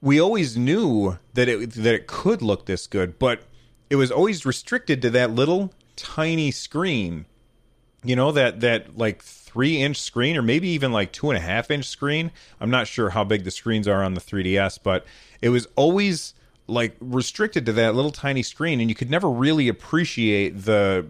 we 0.00 0.20
always 0.20 0.56
knew 0.56 1.18
that 1.34 1.48
it 1.48 1.70
that 1.72 1.94
it 1.94 2.06
could 2.06 2.42
look 2.42 2.66
this 2.66 2.86
good, 2.86 3.18
but 3.18 3.42
it 3.90 3.96
was 3.96 4.10
always 4.10 4.46
restricted 4.46 5.02
to 5.02 5.10
that 5.10 5.30
little 5.30 5.72
tiny 5.96 6.50
screen. 6.50 7.26
You 8.04 8.16
know 8.16 8.30
that 8.32 8.60
that 8.60 8.96
like 8.96 9.22
three 9.22 9.80
inch 9.80 10.00
screen 10.00 10.36
or 10.36 10.42
maybe 10.42 10.68
even 10.68 10.92
like 10.92 11.10
two 11.10 11.30
and 11.30 11.36
a 11.36 11.40
half 11.40 11.70
inch 11.70 11.86
screen. 11.86 12.30
I'm 12.60 12.70
not 12.70 12.86
sure 12.86 13.10
how 13.10 13.24
big 13.24 13.44
the 13.44 13.50
screens 13.50 13.88
are 13.88 14.04
on 14.04 14.14
the 14.14 14.20
3DS, 14.20 14.78
but 14.82 15.04
it 15.42 15.48
was 15.48 15.66
always 15.74 16.34
like 16.68 16.94
restricted 17.00 17.66
to 17.66 17.72
that 17.72 17.94
little 17.94 18.12
tiny 18.12 18.42
screen, 18.42 18.80
and 18.80 18.88
you 18.88 18.94
could 18.94 19.10
never 19.10 19.28
really 19.28 19.68
appreciate 19.68 20.50
the 20.50 21.06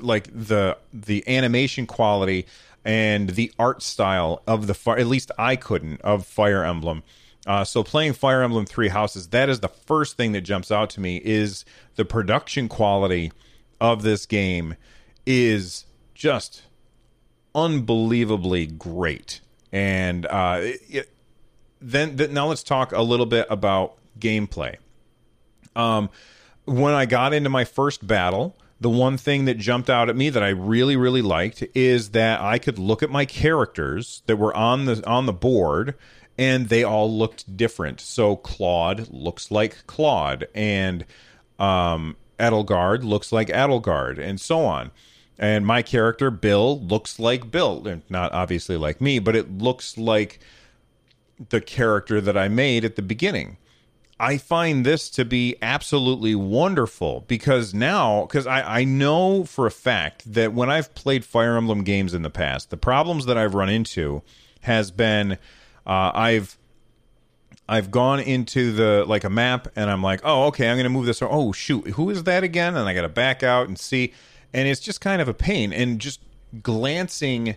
like 0.00 0.28
the 0.32 0.78
the 0.92 1.28
animation 1.28 1.86
quality 1.86 2.46
and 2.84 3.30
the 3.30 3.52
art 3.58 3.82
style 3.82 4.42
of 4.46 4.66
the 4.66 4.74
fire. 4.74 4.98
At 4.98 5.08
least 5.08 5.30
I 5.36 5.56
couldn't 5.56 6.00
of 6.02 6.24
Fire 6.24 6.64
Emblem. 6.64 7.02
Uh, 7.48 7.64
so 7.64 7.82
playing 7.82 8.12
Fire 8.12 8.42
Emblem 8.42 8.66
Three 8.66 8.88
Houses, 8.88 9.28
that 9.28 9.48
is 9.48 9.60
the 9.60 9.68
first 9.68 10.18
thing 10.18 10.32
that 10.32 10.42
jumps 10.42 10.70
out 10.70 10.90
to 10.90 11.00
me 11.00 11.16
is 11.24 11.64
the 11.96 12.04
production 12.04 12.68
quality 12.68 13.32
of 13.80 14.02
this 14.02 14.26
game 14.26 14.76
is 15.24 15.86
just 16.14 16.64
unbelievably 17.54 18.66
great. 18.66 19.40
And 19.72 20.26
uh, 20.26 20.58
it, 20.60 21.10
then, 21.80 22.16
then 22.16 22.34
now 22.34 22.48
let's 22.48 22.62
talk 22.62 22.92
a 22.92 23.00
little 23.00 23.24
bit 23.24 23.46
about 23.48 23.96
gameplay. 24.20 24.76
Um, 25.74 26.10
when 26.66 26.92
I 26.92 27.06
got 27.06 27.32
into 27.32 27.48
my 27.48 27.64
first 27.64 28.06
battle, 28.06 28.58
the 28.78 28.90
one 28.90 29.16
thing 29.16 29.46
that 29.46 29.54
jumped 29.56 29.88
out 29.88 30.10
at 30.10 30.16
me 30.16 30.28
that 30.28 30.42
I 30.42 30.50
really 30.50 30.96
really 30.96 31.22
liked 31.22 31.64
is 31.74 32.10
that 32.10 32.40
I 32.40 32.58
could 32.58 32.78
look 32.78 33.02
at 33.02 33.10
my 33.10 33.24
characters 33.24 34.22
that 34.26 34.36
were 34.36 34.54
on 34.54 34.84
the 34.84 35.04
on 35.04 35.26
the 35.26 35.32
board 35.32 35.94
and 36.38 36.68
they 36.68 36.84
all 36.84 37.12
looked 37.12 37.56
different. 37.56 38.00
So 38.00 38.36
Claude 38.36 39.08
looks 39.10 39.50
like 39.50 39.86
Claude 39.86 40.48
and 40.54 41.04
um 41.58 42.16
Edelgard 42.38 43.02
looks 43.02 43.32
like 43.32 43.48
Edelgard 43.48 44.18
and 44.18 44.40
so 44.40 44.64
on. 44.64 44.90
And 45.38 45.66
my 45.66 45.82
character 45.82 46.30
Bill 46.30 46.80
looks 46.80 47.18
like 47.18 47.50
Bill, 47.50 47.86
and 47.86 48.02
not 48.08 48.32
obviously 48.32 48.76
like 48.76 49.00
me, 49.00 49.18
but 49.18 49.36
it 49.36 49.58
looks 49.58 49.96
like 49.96 50.40
the 51.50 51.60
character 51.60 52.20
that 52.20 52.36
I 52.36 52.48
made 52.48 52.84
at 52.84 52.96
the 52.96 53.02
beginning. 53.02 53.56
I 54.20 54.36
find 54.36 54.84
this 54.84 55.08
to 55.10 55.24
be 55.24 55.54
absolutely 55.62 56.34
wonderful 56.34 57.24
because 57.28 57.72
now, 57.72 58.22
because 58.22 58.48
I, 58.48 58.80
I 58.80 58.84
know 58.84 59.44
for 59.44 59.64
a 59.66 59.70
fact 59.70 60.32
that 60.32 60.52
when 60.52 60.68
I've 60.68 60.92
played 60.96 61.24
Fire 61.24 61.56
Emblem 61.56 61.84
games 61.84 62.14
in 62.14 62.22
the 62.22 62.30
past, 62.30 62.70
the 62.70 62.76
problems 62.76 63.26
that 63.26 63.38
I've 63.38 63.54
run 63.54 63.68
into 63.68 64.22
has 64.62 64.90
been 64.90 65.38
uh, 65.88 66.12
I've 66.14 66.58
I've 67.68 67.90
gone 67.90 68.20
into 68.20 68.72
the 68.72 69.04
like 69.06 69.24
a 69.24 69.30
map 69.30 69.68
and 69.74 69.90
I'm 69.90 70.02
like, 70.02 70.20
oh, 70.22 70.44
okay, 70.46 70.68
I'm 70.68 70.76
going 70.76 70.84
to 70.84 70.90
move 70.90 71.06
this. 71.06 71.20
Oh, 71.22 71.52
shoot, 71.52 71.88
who 71.88 72.10
is 72.10 72.24
that 72.24 72.44
again? 72.44 72.76
And 72.76 72.88
I 72.88 72.94
got 72.94 73.02
to 73.02 73.08
back 73.08 73.42
out 73.42 73.68
and 73.68 73.78
see, 73.78 74.12
and 74.52 74.68
it's 74.68 74.80
just 74.80 75.00
kind 75.00 75.20
of 75.20 75.28
a 75.28 75.34
pain. 75.34 75.72
And 75.72 75.98
just 75.98 76.20
glancing 76.62 77.56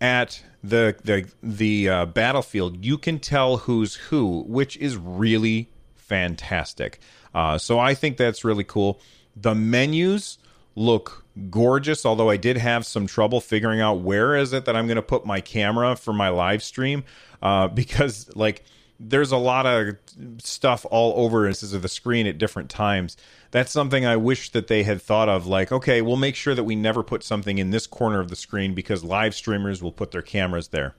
at 0.00 0.42
the 0.62 0.96
the 1.04 1.26
the 1.42 1.88
uh, 1.88 2.06
battlefield, 2.06 2.84
you 2.84 2.98
can 2.98 3.18
tell 3.18 3.58
who's 3.58 3.94
who, 3.96 4.44
which 4.46 4.76
is 4.76 4.96
really 4.96 5.70
fantastic. 5.96 7.00
Uh, 7.34 7.58
so 7.58 7.78
I 7.78 7.94
think 7.94 8.16
that's 8.16 8.44
really 8.44 8.64
cool. 8.64 9.00
The 9.36 9.54
menus 9.54 10.38
look 10.74 11.19
gorgeous, 11.50 12.04
although 12.04 12.30
I 12.30 12.36
did 12.36 12.56
have 12.56 12.84
some 12.86 13.06
trouble 13.06 13.40
figuring 13.40 13.80
out 13.80 14.00
where 14.00 14.36
is 14.36 14.52
it 14.52 14.64
that 14.64 14.76
I'm 14.76 14.86
going 14.86 14.96
to 14.96 15.02
put 15.02 15.24
my 15.24 15.40
camera 15.40 15.96
for 15.96 16.12
my 16.12 16.28
live 16.28 16.62
stream 16.62 17.04
uh, 17.42 17.68
because 17.80 18.34
like 18.34 18.64
there's 18.98 19.32
a 19.32 19.36
lot 19.36 19.64
of 19.64 19.96
stuff 20.38 20.84
all 20.90 21.24
over 21.24 21.46
this 21.46 21.62
is 21.62 21.72
the 21.72 21.88
screen 21.88 22.26
at 22.26 22.36
different 22.36 22.68
times. 22.68 23.16
That's 23.50 23.72
something 23.72 24.04
I 24.04 24.16
wish 24.16 24.50
that 24.50 24.66
they 24.66 24.82
had 24.82 25.00
thought 25.00 25.28
of. 25.28 25.46
Like, 25.46 25.72
okay, 25.72 26.02
we'll 26.02 26.16
make 26.16 26.36
sure 26.36 26.54
that 26.54 26.64
we 26.64 26.76
never 26.76 27.02
put 27.02 27.24
something 27.24 27.58
in 27.58 27.70
this 27.70 27.86
corner 27.86 28.20
of 28.20 28.28
the 28.28 28.36
screen 28.36 28.74
because 28.74 29.02
live 29.02 29.34
streamers 29.34 29.82
will 29.82 29.92
put 29.92 30.10
their 30.10 30.22
cameras 30.22 30.68
there. 30.68 30.94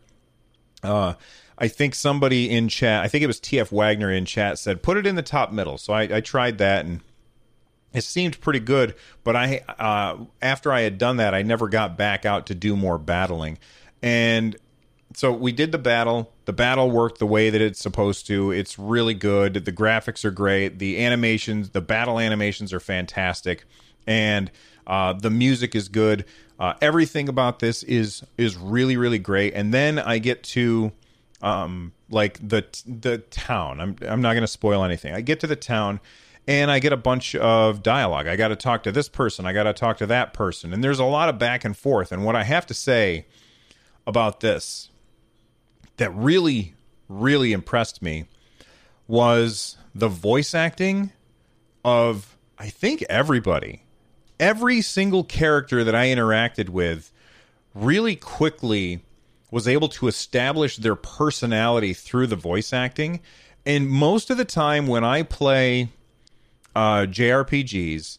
Uh, 0.84 1.14
I 1.60 1.68
think 1.68 1.94
somebody 1.94 2.50
in 2.50 2.70
chat, 2.70 3.04
I 3.04 3.08
think 3.08 3.24
it 3.24 3.28
was 3.28 3.40
TF 3.40 3.72
Wagner 3.72 4.12
in 4.12 4.26
chat, 4.26 4.58
said 4.58 4.82
put 4.82 4.98
it 4.98 5.06
in 5.06 5.14
the 5.14 5.22
top 5.22 5.52
middle. 5.52 5.78
So 5.78 5.94
I, 5.94 6.02
I 6.04 6.22
tried 6.22 6.58
that 6.58 6.86
and 6.86 7.02
it 7.93 8.03
seemed 8.03 8.39
pretty 8.39 8.60
good. 8.60 8.95
But 9.24 9.36
I, 9.36 9.63
uh, 9.67 10.25
after 10.41 10.71
I 10.71 10.81
had 10.81 10.98
done 10.98 11.17
that, 11.17 11.33
I 11.33 11.41
never 11.41 11.67
got 11.67 11.98
back 11.98 12.25
out 12.25 12.45
to 12.48 12.55
do 12.55 12.75
more 12.75 12.98
battling. 12.98 13.57
And 14.01 14.55
so 15.13 15.31
we 15.31 15.51
did 15.51 15.71
the 15.71 15.77
battle. 15.77 16.31
The 16.45 16.53
battle 16.53 16.89
worked 16.89 17.19
the 17.19 17.27
way 17.27 17.50
that 17.50 17.62
it's 17.62 17.79
supposed 17.79 18.27
to. 18.27 18.51
It's 18.51 18.79
really 18.79 19.13
good. 19.13 19.53
The 19.65 19.71
graphics 19.71 20.24
are 20.25 20.31
great. 20.31 20.79
The 20.79 21.03
animations, 21.03 21.71
the 21.71 21.81
battle 21.81 22.19
animations 22.19 22.74
are 22.74 22.79
fantastic, 22.79 23.65
and 24.07 24.51
uh, 24.88 25.13
the 25.13 25.29
music 25.29 25.75
is 25.75 25.89
good. 25.89 26.25
Uh, 26.60 26.74
everything 26.81 27.27
about 27.27 27.60
this 27.60 27.83
is 27.83 28.24
is 28.38 28.55
really 28.55 28.98
really 28.98 29.19
great. 29.19 29.53
And 29.53 29.74
then 29.74 30.00
I 30.00 30.19
get 30.19 30.43
to 30.43 30.91
um, 31.41 31.93
like 32.10 32.38
the 32.48 32.65
the 32.86 33.19
town. 33.19 33.81
I'm 33.81 33.95
I'm 34.07 34.21
not 34.21 34.33
going 34.33 34.41
to 34.41 34.48
spoil 34.48 34.83
anything. 34.83 35.13
I 35.13 35.21
get 35.21 35.39
to 35.41 35.48
the 35.48 35.55
town 35.55 36.00
and 36.48 36.71
I 36.71 36.79
get 36.79 36.93
a 36.93 36.98
bunch 36.98 37.36
of 37.36 37.83
dialogue. 37.83 38.27
I 38.27 38.36
got 38.36 38.50
to 38.50 38.55
talk 38.55 38.83
to 38.83 38.91
this 38.91 39.10
person, 39.10 39.45
I 39.45 39.53
got 39.53 39.63
to 39.63 39.74
talk 39.74 39.98
to 39.98 40.05
that 40.07 40.33
person, 40.33 40.74
and 40.74 40.83
there's 40.83 41.00
a 41.00 41.05
lot 41.05 41.29
of 41.29 41.38
back 41.38 41.63
and 41.63 41.77
forth. 41.77 42.12
And 42.12 42.25
what 42.25 42.36
I 42.36 42.43
have 42.43 42.65
to 42.67 42.74
say 42.74 43.25
about 44.07 44.39
this 44.39 44.89
that 45.98 46.13
really, 46.15 46.74
really 47.07 47.53
impressed 47.53 48.01
me 48.01 48.25
was 49.07 49.77
the 49.93 50.07
voice 50.07 50.55
acting 50.55 51.12
of, 51.83 52.38
I 52.57 52.69
think, 52.69 53.03
everybody. 53.10 53.83
Every 54.39 54.81
single 54.81 55.24
character 55.24 55.83
that 55.83 55.93
I 55.93 56.07
interacted 56.07 56.69
with 56.69 57.12
really 57.75 58.15
quickly 58.15 59.03
was 59.51 59.67
able 59.67 59.89
to 59.89 60.07
establish 60.07 60.77
their 60.77 60.95
personality 60.95 61.93
through 61.93 62.27
the 62.27 62.36
voice 62.36 62.74
acting. 62.74 63.19
And 63.65 63.89
most 63.89 64.31
of 64.31 64.38
the 64.38 64.45
time, 64.45 64.88
when 64.88 65.03
I 65.03 65.24
play 65.24 65.89
uh, 66.75 67.06
JRPGs, 67.08 68.18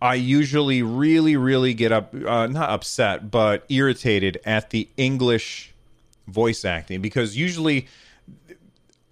I 0.00 0.14
usually 0.14 0.82
really, 0.82 1.36
really 1.36 1.74
get 1.74 1.92
up, 1.92 2.14
uh, 2.14 2.46
not 2.46 2.70
upset, 2.70 3.30
but 3.30 3.64
irritated 3.68 4.40
at 4.44 4.70
the 4.70 4.88
English 4.96 5.72
voice 6.26 6.64
acting 6.64 7.00
because 7.00 7.36
usually 7.36 7.86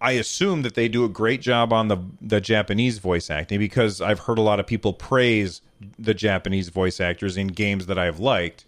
I 0.00 0.12
assume 0.12 0.62
that 0.62 0.74
they 0.74 0.88
do 0.88 1.04
a 1.04 1.08
great 1.08 1.40
job 1.40 1.72
on 1.72 1.88
the 1.88 1.98
the 2.20 2.40
Japanese 2.40 2.98
voice 2.98 3.30
acting 3.30 3.58
because 3.58 4.00
I've 4.00 4.20
heard 4.20 4.38
a 4.38 4.42
lot 4.42 4.58
of 4.58 4.66
people 4.66 4.92
praise 4.92 5.60
the 5.98 6.14
Japanese 6.14 6.70
voice 6.70 7.00
actors 7.00 7.36
in 7.36 7.48
games 7.48 7.86
that 7.86 7.98
I've 7.98 8.18
liked. 8.18 8.64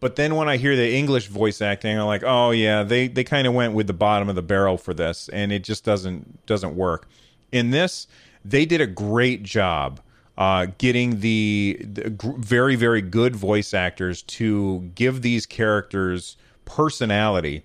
But 0.00 0.16
then 0.16 0.34
when 0.34 0.48
I 0.48 0.56
hear 0.56 0.74
the 0.74 0.92
English 0.92 1.28
voice 1.28 1.62
acting, 1.62 1.96
I'm 1.96 2.06
like, 2.06 2.24
oh 2.24 2.50
yeah, 2.50 2.82
they 2.82 3.06
they 3.06 3.22
kind 3.22 3.46
of 3.46 3.54
went 3.54 3.74
with 3.74 3.86
the 3.86 3.92
bottom 3.92 4.28
of 4.28 4.34
the 4.34 4.42
barrel 4.42 4.76
for 4.76 4.92
this, 4.92 5.28
and 5.28 5.52
it 5.52 5.62
just 5.62 5.84
doesn't 5.84 6.44
doesn't 6.44 6.74
work. 6.74 7.08
In 7.52 7.70
this, 7.70 8.08
they 8.44 8.66
did 8.66 8.80
a 8.80 8.86
great 8.86 9.42
job 9.42 10.00
uh, 10.38 10.66
getting 10.78 11.20
the, 11.20 11.78
the 11.80 12.16
very 12.38 12.74
very 12.76 13.02
good 13.02 13.36
voice 13.36 13.74
actors 13.74 14.22
to 14.22 14.90
give 14.94 15.22
these 15.22 15.46
characters 15.46 16.36
personality 16.64 17.64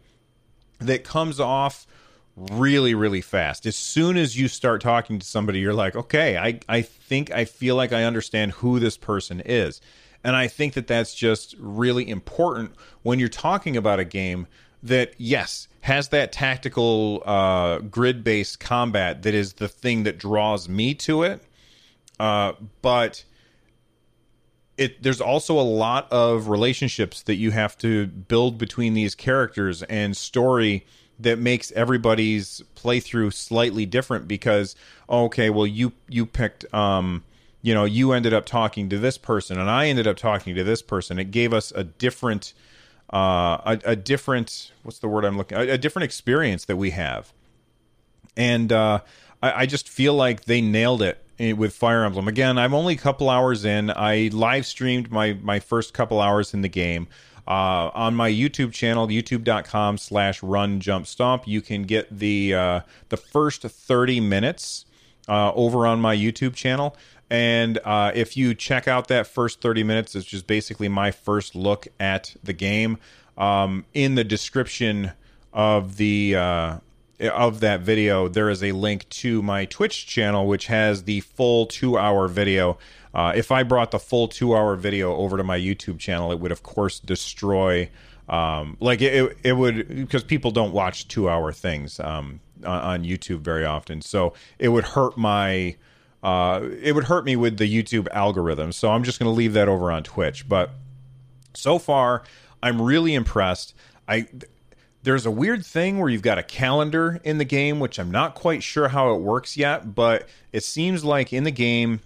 that 0.79 1.03
comes 1.03 1.39
off 1.39 1.87
really 2.35 2.93
really 2.93 3.21
fast. 3.21 3.65
As 3.65 3.75
soon 3.75 4.17
as 4.17 4.37
you 4.37 4.47
start 4.47 4.81
talking 4.81 5.17
to 5.19 5.25
somebody 5.25 5.59
you're 5.59 5.73
like 5.73 5.95
okay 5.95 6.37
i 6.37 6.59
i 6.69 6.81
think 6.81 7.31
i 7.31 7.45
feel 7.45 7.75
like 7.75 7.91
i 7.93 8.03
understand 8.03 8.51
who 8.53 8.79
this 8.79 8.97
person 8.97 9.41
is. 9.45 9.81
And 10.23 10.35
i 10.35 10.47
think 10.47 10.73
that 10.73 10.87
that's 10.87 11.15
just 11.15 11.55
really 11.57 12.07
important 12.09 12.73
when 13.01 13.17
you're 13.17 13.29
talking 13.29 13.77
about 13.77 13.99
a 13.99 14.05
game 14.05 14.45
that 14.83 15.13
yes 15.17 15.67
has 15.87 16.09
that 16.09 16.33
tactical 16.33 17.23
uh, 17.25 17.79
grid 17.79 18.21
based 18.21 18.59
combat 18.59 19.23
that 19.23 19.33
is 19.33 19.53
the 19.53 19.69
thing 19.69 20.03
that 20.03 20.17
draws 20.17 20.67
me 20.67 20.93
to 20.93 21.23
it. 21.23 21.41
Uh, 22.19 22.51
but 22.81 23.23
it 24.77 25.01
there's 25.01 25.21
also 25.21 25.57
a 25.57 25.63
lot 25.63 26.11
of 26.11 26.49
relationships 26.49 27.21
that 27.23 27.35
you 27.35 27.51
have 27.51 27.77
to 27.77 28.05
build 28.07 28.57
between 28.57 28.95
these 28.95 29.15
characters 29.15 29.81
and 29.83 30.17
story 30.17 30.85
that 31.19 31.39
makes 31.39 31.71
everybody's 31.71 32.61
playthrough 32.75 33.33
slightly 33.33 33.85
different 33.85 34.27
because 34.27 34.75
okay 35.09 35.49
well 35.49 35.65
you 35.65 35.93
you 36.09 36.25
picked 36.25 36.71
um 36.73 37.23
you 37.61 37.73
know 37.73 37.85
you 37.85 38.11
ended 38.11 38.33
up 38.33 38.45
talking 38.45 38.89
to 38.89 38.99
this 38.99 39.17
person 39.17 39.57
and 39.57 39.69
i 39.69 39.87
ended 39.87 40.05
up 40.05 40.17
talking 40.17 40.53
to 40.53 40.65
this 40.65 40.81
person. 40.81 41.17
It 41.17 41.31
gave 41.31 41.53
us 41.53 41.71
a 41.71 41.85
different 41.85 42.53
uh 43.13 43.17
a, 43.65 43.79
a 43.85 43.95
different 43.95 44.71
what's 44.83 44.99
the 44.99 45.07
word 45.07 45.23
i'm 45.25 45.37
looking 45.37 45.57
a, 45.57 45.61
a 45.61 45.77
different 45.77 46.03
experience 46.03 46.65
that 46.65 46.75
we 46.75 46.91
have 46.91 47.31
and 48.35 48.71
uh 48.71 48.99
I, 49.41 49.61
I 49.61 49.65
just 49.65 49.89
feel 49.89 50.13
like 50.13 50.45
they 50.45 50.61
nailed 50.61 51.01
it 51.01 51.23
with 51.39 51.73
Fire 51.73 52.03
Emblem. 52.03 52.27
Again, 52.27 52.57
I'm 52.57 52.73
only 52.73 52.95
a 52.95 52.97
couple 52.97 53.29
hours 53.29 53.65
in. 53.65 53.91
I 53.91 54.29
live 54.33 54.65
streamed 54.65 55.11
my 55.11 55.33
my 55.33 55.59
first 55.59 55.93
couple 55.93 56.19
hours 56.19 56.53
in 56.53 56.61
the 56.61 56.69
game. 56.69 57.07
Uh, 57.47 57.91
on 57.93 58.13
my 58.13 58.29
YouTube 58.29 58.73
channel, 58.73 59.07
youtube.com 59.07 59.97
slash 59.97 60.43
run 60.43 60.81
jump 60.81 61.07
stomp, 61.07 61.47
you 61.47 61.61
can 61.61 61.83
get 61.83 62.19
the 62.19 62.53
uh, 62.53 62.81
the 63.07 63.15
first 63.15 63.61
30 63.61 64.19
minutes 64.19 64.85
uh, 65.29 65.53
over 65.53 65.87
on 65.87 66.01
my 66.01 66.15
YouTube 66.15 66.55
channel. 66.55 66.95
And 67.29 67.79
uh, 67.83 68.11
if 68.15 68.37
you 68.37 68.53
check 68.53 68.87
out 68.87 69.09
that 69.09 69.27
first 69.27 69.61
30 69.61 69.83
minutes, 69.83 70.15
it's 70.15 70.25
just 70.25 70.47
basically 70.47 70.87
my 70.87 71.11
first 71.11 71.55
look 71.55 71.87
at 71.99 72.35
the 72.43 72.53
game. 72.53 72.97
Um, 73.37 73.85
in 73.93 74.15
the 74.15 74.23
description 74.23 75.11
of 75.53 75.97
the 75.97 76.35
uh, 76.35 76.77
of 77.19 77.59
that 77.61 77.81
video, 77.81 78.27
there 78.27 78.49
is 78.49 78.63
a 78.63 78.71
link 78.71 79.07
to 79.09 79.41
my 79.41 79.65
Twitch 79.65 80.07
channel, 80.07 80.47
which 80.47 80.67
has 80.67 81.03
the 81.03 81.21
full 81.21 81.65
two 81.65 81.97
hour 81.97 82.27
video. 82.27 82.77
Uh, 83.13 83.33
if 83.35 83.51
I 83.51 83.63
brought 83.63 83.91
the 83.91 83.99
full 83.99 84.27
two 84.27 84.55
hour 84.55 84.75
video 84.75 85.15
over 85.15 85.37
to 85.37 85.43
my 85.43 85.57
YouTube 85.57 85.99
channel, 85.99 86.31
it 86.31 86.39
would, 86.39 86.51
of 86.51 86.63
course, 86.63 86.99
destroy. 86.99 87.89
Um, 88.29 88.77
like 88.79 89.01
it, 89.01 89.37
it 89.43 89.53
would 89.53 89.87
because 89.87 90.23
people 90.23 90.51
don't 90.51 90.73
watch 90.73 91.07
two 91.07 91.29
hour 91.29 91.53
things 91.53 91.99
um, 91.99 92.41
on, 92.63 92.81
on, 92.81 93.03
YouTube 93.05 93.39
very 93.39 93.63
often, 93.63 94.01
so 94.01 94.33
it 94.59 94.69
would 94.69 94.83
hurt 94.83 95.17
my. 95.17 95.75
Uh, 96.23 96.61
it 96.81 96.93
would 96.93 97.05
hurt 97.05 97.25
me 97.25 97.35
with 97.35 97.57
the 97.57 97.71
YouTube 97.71 98.07
algorithm. 98.11 98.71
So 98.71 98.89
I'm 98.89 99.03
just 99.03 99.19
going 99.19 99.29
to 99.29 99.35
leave 99.35 99.53
that 99.53 99.67
over 99.67 99.91
on 99.91 100.03
Twitch. 100.03 100.47
But 100.47 100.71
so 101.53 101.79
far, 101.79 102.23
I'm 102.61 102.81
really 102.81 103.13
impressed. 103.13 103.73
I 104.07 104.27
there's 105.03 105.25
a 105.25 105.31
weird 105.31 105.65
thing 105.65 105.99
where 105.99 106.09
you've 106.09 106.21
got 106.21 106.37
a 106.37 106.43
calendar 106.43 107.21
in 107.23 107.37
the 107.37 107.45
game, 107.45 107.79
which 107.79 107.97
I'm 107.97 108.11
not 108.11 108.35
quite 108.35 108.61
sure 108.61 108.89
how 108.89 109.13
it 109.13 109.21
works 109.21 109.55
yet, 109.55 109.95
but 109.95 110.27
it 110.51 110.63
seems 110.63 111.05
like 111.05 111.31
in 111.31 111.45
the 111.45 111.51
game 111.51 112.01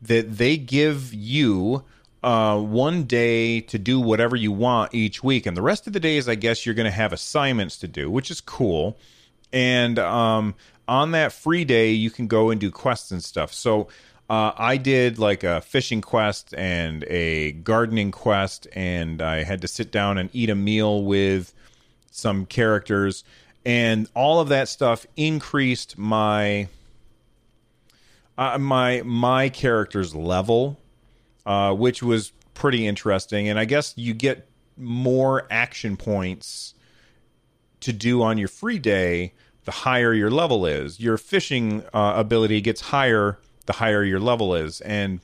that 0.00 0.36
they 0.36 0.56
give 0.56 1.12
you 1.12 1.84
uh, 2.22 2.60
one 2.60 3.04
day 3.04 3.60
to 3.62 3.78
do 3.78 3.98
whatever 3.98 4.36
you 4.36 4.52
want 4.52 4.94
each 4.94 5.24
week, 5.24 5.46
and 5.46 5.56
the 5.56 5.62
rest 5.62 5.86
of 5.86 5.92
the 5.92 6.00
days, 6.00 6.28
I 6.28 6.34
guess 6.34 6.64
you're 6.64 6.74
going 6.74 6.84
to 6.84 6.90
have 6.90 7.12
assignments 7.12 7.78
to 7.78 7.88
do, 7.88 8.10
which 8.10 8.30
is 8.30 8.40
cool. 8.40 8.98
And 9.52 9.98
um, 9.98 10.54
on 10.90 11.12
that 11.12 11.32
free 11.32 11.64
day, 11.64 11.92
you 11.92 12.10
can 12.10 12.26
go 12.26 12.50
and 12.50 12.60
do 12.60 12.72
quests 12.72 13.12
and 13.12 13.22
stuff. 13.22 13.52
So 13.54 13.86
uh, 14.28 14.52
I 14.58 14.76
did 14.76 15.20
like 15.20 15.44
a 15.44 15.60
fishing 15.60 16.00
quest 16.00 16.52
and 16.58 17.04
a 17.04 17.52
gardening 17.52 18.10
quest, 18.10 18.66
and 18.72 19.22
I 19.22 19.44
had 19.44 19.62
to 19.62 19.68
sit 19.68 19.92
down 19.92 20.18
and 20.18 20.28
eat 20.32 20.50
a 20.50 20.56
meal 20.56 21.04
with 21.04 21.54
some 22.10 22.44
characters, 22.44 23.22
and 23.64 24.08
all 24.14 24.40
of 24.40 24.48
that 24.48 24.68
stuff 24.68 25.06
increased 25.16 25.96
my 25.96 26.66
uh, 28.36 28.58
my 28.58 29.02
my 29.02 29.48
character's 29.48 30.12
level, 30.12 30.80
uh, 31.46 31.72
which 31.72 32.02
was 32.02 32.32
pretty 32.54 32.84
interesting. 32.84 33.48
And 33.48 33.60
I 33.60 33.64
guess 33.64 33.94
you 33.96 34.12
get 34.12 34.48
more 34.76 35.46
action 35.52 35.96
points 35.96 36.74
to 37.78 37.92
do 37.92 38.22
on 38.22 38.38
your 38.38 38.48
free 38.48 38.80
day 38.80 39.34
the 39.64 39.72
higher 39.72 40.12
your 40.12 40.30
level 40.30 40.66
is. 40.66 41.00
Your 41.00 41.16
fishing 41.16 41.84
uh, 41.92 42.14
ability 42.16 42.60
gets 42.60 42.80
higher 42.80 43.38
the 43.66 43.74
higher 43.74 44.02
your 44.02 44.20
level 44.20 44.54
is, 44.54 44.80
and 44.80 45.20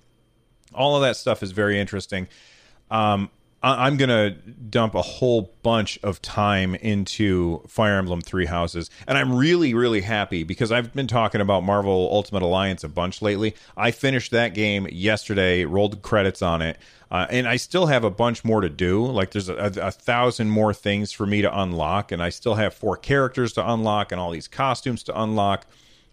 all 0.72 0.94
of 0.94 1.02
that 1.02 1.16
stuff 1.16 1.42
is 1.42 1.52
very 1.52 1.80
interesting. 1.80 2.28
Um, 2.90 3.30
I'm 3.62 3.96
going 3.96 4.10
to 4.10 4.30
dump 4.30 4.94
a 4.94 5.02
whole 5.02 5.52
bunch 5.62 5.98
of 6.02 6.22
time 6.22 6.74
into 6.76 7.62
Fire 7.66 7.98
Emblem 7.98 8.20
Three 8.20 8.46
Houses. 8.46 8.90
And 9.08 9.16
I'm 9.18 9.34
really, 9.34 9.74
really 9.74 10.02
happy 10.02 10.44
because 10.44 10.70
I've 10.70 10.92
been 10.92 11.06
talking 11.06 11.40
about 11.40 11.64
Marvel 11.64 12.08
Ultimate 12.12 12.42
Alliance 12.42 12.84
a 12.84 12.88
bunch 12.88 13.22
lately. 13.22 13.56
I 13.76 13.90
finished 13.90 14.30
that 14.32 14.54
game 14.54 14.86
yesterday, 14.92 15.64
rolled 15.64 16.02
credits 16.02 16.42
on 16.42 16.62
it. 16.62 16.78
Uh, 17.10 17.26
and 17.30 17.46
I 17.46 17.56
still 17.56 17.86
have 17.86 18.04
a 18.04 18.10
bunch 18.10 18.44
more 18.44 18.60
to 18.60 18.68
do. 18.68 19.04
Like 19.06 19.30
there's 19.30 19.48
a, 19.48 19.54
a, 19.54 19.86
a, 19.86 19.90
thousand 19.90 20.50
more 20.50 20.74
things 20.74 21.12
for 21.12 21.24
me 21.24 21.40
to 21.42 21.60
unlock, 21.60 22.10
and 22.10 22.22
I 22.22 22.30
still 22.30 22.54
have 22.54 22.74
four 22.74 22.96
characters 22.96 23.52
to 23.54 23.72
unlock 23.72 24.10
and 24.10 24.20
all 24.20 24.32
these 24.32 24.48
costumes 24.48 25.04
to 25.04 25.20
unlock. 25.20 25.66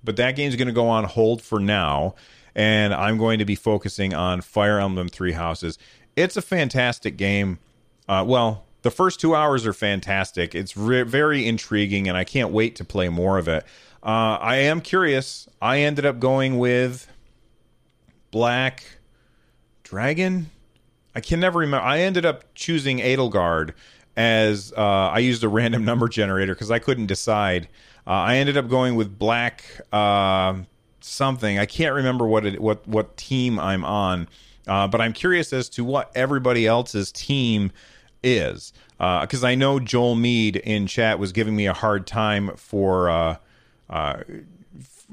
But 0.03 0.17
that 0.17 0.36
game's 0.36 0.56
going 0.56 0.67
to 0.67 0.73
go 0.73 0.88
on 0.88 1.06
hold 1.06 1.41
for 1.41 1.60
now, 1.60 2.13
and 2.53 2.93
I'm 2.93 3.17
going 3.17 3.39
to 3.39 3.45
be 3.45 3.56
focusing 3.56 4.13
on 4.13 4.41
Fire 4.41 4.79
Emblem 4.79 5.08
Three 5.08 5.32
Houses 5.32 5.79
it's 6.15 6.38
a 6.38 6.41
fantastic 6.41 7.17
game. 7.17 7.60
Uh, 8.08 8.23
well, 8.28 8.65
the 8.82 8.91
first 8.91 9.19
two 9.19 9.36
hours 9.36 9.65
are 9.65 9.73
fantastic. 9.73 10.54
It's 10.54 10.76
re- 10.76 11.04
very 11.04 11.47
intriguing, 11.47 12.08
and 12.08 12.17
I 12.17 12.23
can't 12.23 12.52
wait 12.52 12.76
to 12.78 12.86
play 12.86 13.10
more 13.10 13.38
of 13.38 13.47
it. 13.47 13.63
Uh, 14.04 14.38
I 14.39 14.58
am 14.58 14.82
curious. 14.82 15.47
I 15.62 15.80
ended 15.80 16.06
up 16.06 16.19
going 16.19 16.60
with 16.60 17.08
Black 18.32 18.84
Dragon. 19.84 20.49
I 21.15 21.21
can 21.21 21.39
never 21.39 21.60
remember. 21.60 21.86
I 21.86 21.99
ended 21.99 22.26
up 22.26 22.43
choosing 22.56 22.99
Edelgard 22.99 23.73
as 24.17 24.73
uh, 24.76 24.82
I 24.82 25.19
used 25.19 25.43
a 25.43 25.47
random 25.47 25.86
number 25.86 26.10
generator 26.10 26.54
because 26.54 26.71
I 26.71 26.80
couldn't 26.80 27.06
decide. 27.06 27.67
Uh, 28.06 28.12
I 28.12 28.36
ended 28.36 28.58
up 28.58 28.67
going 28.67 28.95
with 28.95 29.17
Black 29.17 29.63
uh, 29.93 30.56
something. 30.99 31.58
I 31.58 31.65
can't 31.65 31.95
remember 31.95 32.28
what 32.28 32.45
it, 32.45 32.60
what 32.60 32.86
what 32.88 33.15
team 33.15 33.60
I'm 33.60 33.86
on. 33.86 34.28
Uh, 34.67 34.88
but 34.88 35.02
I'm 35.02 35.13
curious 35.13 35.54
as 35.54 35.69
to 35.69 35.84
what 35.84 36.12
everybody 36.15 36.65
else's 36.65 37.12
team 37.12 37.71
is. 38.23 38.73
Because 38.97 39.43
uh, 39.43 39.47
I 39.47 39.56
know 39.56 39.80
Joel 39.80 40.15
Mead 40.15 40.56
in 40.58 40.88
chat 40.88 41.19
was 41.19 41.32
giving 41.32 41.56
me 41.56 41.67
a 41.67 41.73
hard 41.73 42.08
time 42.08 42.52
for 42.56 43.10
uh, 43.10 43.38
uh 43.89 44.23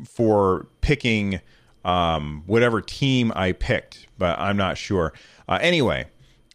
for 0.05 0.67
picking 0.81 1.41
um, 1.85 2.43
whatever 2.47 2.81
team 2.81 3.33
I 3.35 3.53
picked, 3.53 4.07
but 4.19 4.39
I'm 4.39 4.57
not 4.57 4.79
sure. 4.79 5.13
Uh, 5.49 5.59
anyway, 5.61 6.07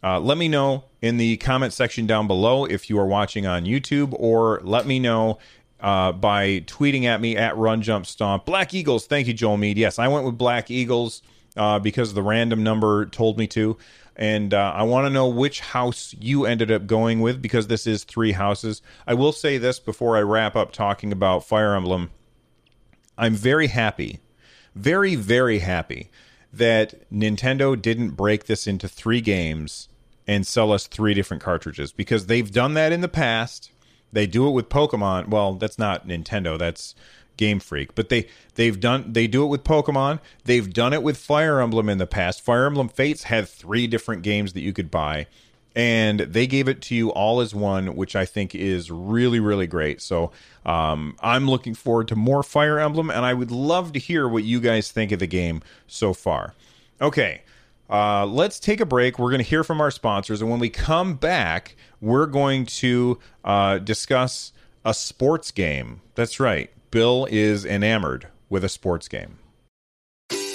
uh, 0.02 0.20
let 0.20 0.38
me 0.38 0.48
know 0.48 0.84
in 1.02 1.16
the 1.16 1.36
comment 1.38 1.72
section 1.72 2.06
down 2.06 2.26
below 2.26 2.64
if 2.64 2.88
you 2.88 2.98
are 2.98 3.06
watching 3.06 3.46
on 3.46 3.64
YouTube, 3.64 4.14
or 4.18 4.60
let 4.62 4.86
me 4.86 4.98
know 4.98 5.38
uh, 5.80 6.12
by 6.12 6.60
tweeting 6.66 7.04
at 7.04 7.20
me 7.20 7.36
at 7.36 7.56
Run 7.56 7.82
Jump 7.82 8.06
Stomp. 8.06 8.44
Black 8.44 8.72
Eagles, 8.72 9.06
thank 9.06 9.26
you, 9.26 9.34
Joel 9.34 9.56
Mead. 9.56 9.76
Yes, 9.76 9.98
I 9.98 10.08
went 10.08 10.24
with 10.24 10.38
Black 10.38 10.70
Eagles 10.70 11.22
uh, 11.56 11.78
because 11.78 12.14
the 12.14 12.22
random 12.22 12.62
number 12.62 13.06
told 13.06 13.38
me 13.38 13.46
to. 13.48 13.76
And 14.16 14.54
uh, 14.54 14.72
I 14.74 14.82
want 14.84 15.06
to 15.06 15.10
know 15.10 15.28
which 15.28 15.60
house 15.60 16.14
you 16.18 16.46
ended 16.46 16.70
up 16.70 16.86
going 16.86 17.20
with 17.20 17.42
because 17.42 17.66
this 17.66 17.86
is 17.86 18.04
three 18.04 18.32
houses. 18.32 18.80
I 19.06 19.14
will 19.14 19.32
say 19.32 19.58
this 19.58 19.78
before 19.78 20.16
I 20.16 20.22
wrap 20.22 20.56
up 20.56 20.72
talking 20.72 21.12
about 21.12 21.44
Fire 21.44 21.74
Emblem. 21.74 22.10
I'm 23.18 23.34
very 23.34 23.66
happy, 23.66 24.20
very, 24.74 25.14
very 25.14 25.58
happy 25.58 26.10
that 26.52 27.10
Nintendo 27.10 27.80
didn't 27.80 28.10
break 28.10 28.46
this 28.46 28.66
into 28.66 28.88
three 28.88 29.20
games 29.20 29.88
and 30.26 30.46
sell 30.46 30.72
us 30.72 30.86
three 30.86 31.14
different 31.14 31.42
cartridges 31.42 31.92
because 31.92 32.26
they've 32.26 32.50
done 32.50 32.74
that 32.74 32.92
in 32.92 33.02
the 33.02 33.08
past. 33.08 33.70
They 34.12 34.26
do 34.26 34.48
it 34.48 34.52
with 34.52 34.68
Pokemon. 34.68 35.28
Well, 35.28 35.54
that's 35.54 35.78
not 35.78 36.08
Nintendo. 36.08 36.58
That's 36.58 36.94
Game 37.36 37.60
Freak, 37.60 37.94
but 37.94 38.08
they 38.08 38.26
they've 38.54 38.78
done 38.78 39.12
they 39.12 39.26
do 39.26 39.44
it 39.44 39.48
with 39.48 39.64
Pokemon. 39.64 40.20
They've 40.44 40.72
done 40.72 40.92
it 40.92 41.02
with 41.02 41.16
Fire 41.16 41.60
Emblem 41.60 41.88
in 41.88 41.98
the 41.98 42.06
past. 42.06 42.40
Fire 42.40 42.66
Emblem 42.66 42.88
Fates 42.88 43.24
had 43.24 43.48
three 43.48 43.86
different 43.86 44.22
games 44.22 44.52
that 44.54 44.60
you 44.60 44.72
could 44.72 44.90
buy, 44.90 45.26
and 45.74 46.20
they 46.20 46.46
gave 46.46 46.68
it 46.68 46.80
to 46.82 46.94
you 46.94 47.10
all 47.10 47.40
as 47.40 47.54
one, 47.54 47.96
which 47.96 48.16
I 48.16 48.24
think 48.24 48.54
is 48.54 48.90
really 48.90 49.40
really 49.40 49.66
great. 49.66 50.00
So 50.00 50.32
um, 50.64 51.16
I'm 51.20 51.48
looking 51.48 51.74
forward 51.74 52.08
to 52.08 52.16
more 52.16 52.42
Fire 52.42 52.78
Emblem, 52.78 53.10
and 53.10 53.24
I 53.24 53.34
would 53.34 53.50
love 53.50 53.92
to 53.92 53.98
hear 53.98 54.28
what 54.28 54.44
you 54.44 54.60
guys 54.60 54.90
think 54.90 55.12
of 55.12 55.18
the 55.18 55.26
game 55.26 55.62
so 55.86 56.12
far. 56.12 56.54
Okay. 57.00 57.42
Uh, 57.88 58.26
let's 58.26 58.58
take 58.58 58.80
a 58.80 58.86
break. 58.86 59.16
We're 59.16 59.30
going 59.30 59.42
to 59.42 59.48
hear 59.48 59.62
from 59.62 59.80
our 59.80 59.92
sponsors, 59.92 60.40
and 60.40 60.50
when 60.50 60.58
we 60.58 60.68
come 60.68 61.14
back, 61.14 61.76
we're 62.00 62.26
going 62.26 62.66
to 62.66 63.20
uh, 63.44 63.78
discuss 63.78 64.52
a 64.84 64.92
sports 64.92 65.50
game. 65.50 66.00
That's 66.14 66.40
right. 66.40 66.70
Bill 66.90 67.26
is 67.30 67.64
enamored 67.64 68.28
with 68.48 68.64
a 68.64 68.68
sports 68.68 69.08
game. 69.08 69.38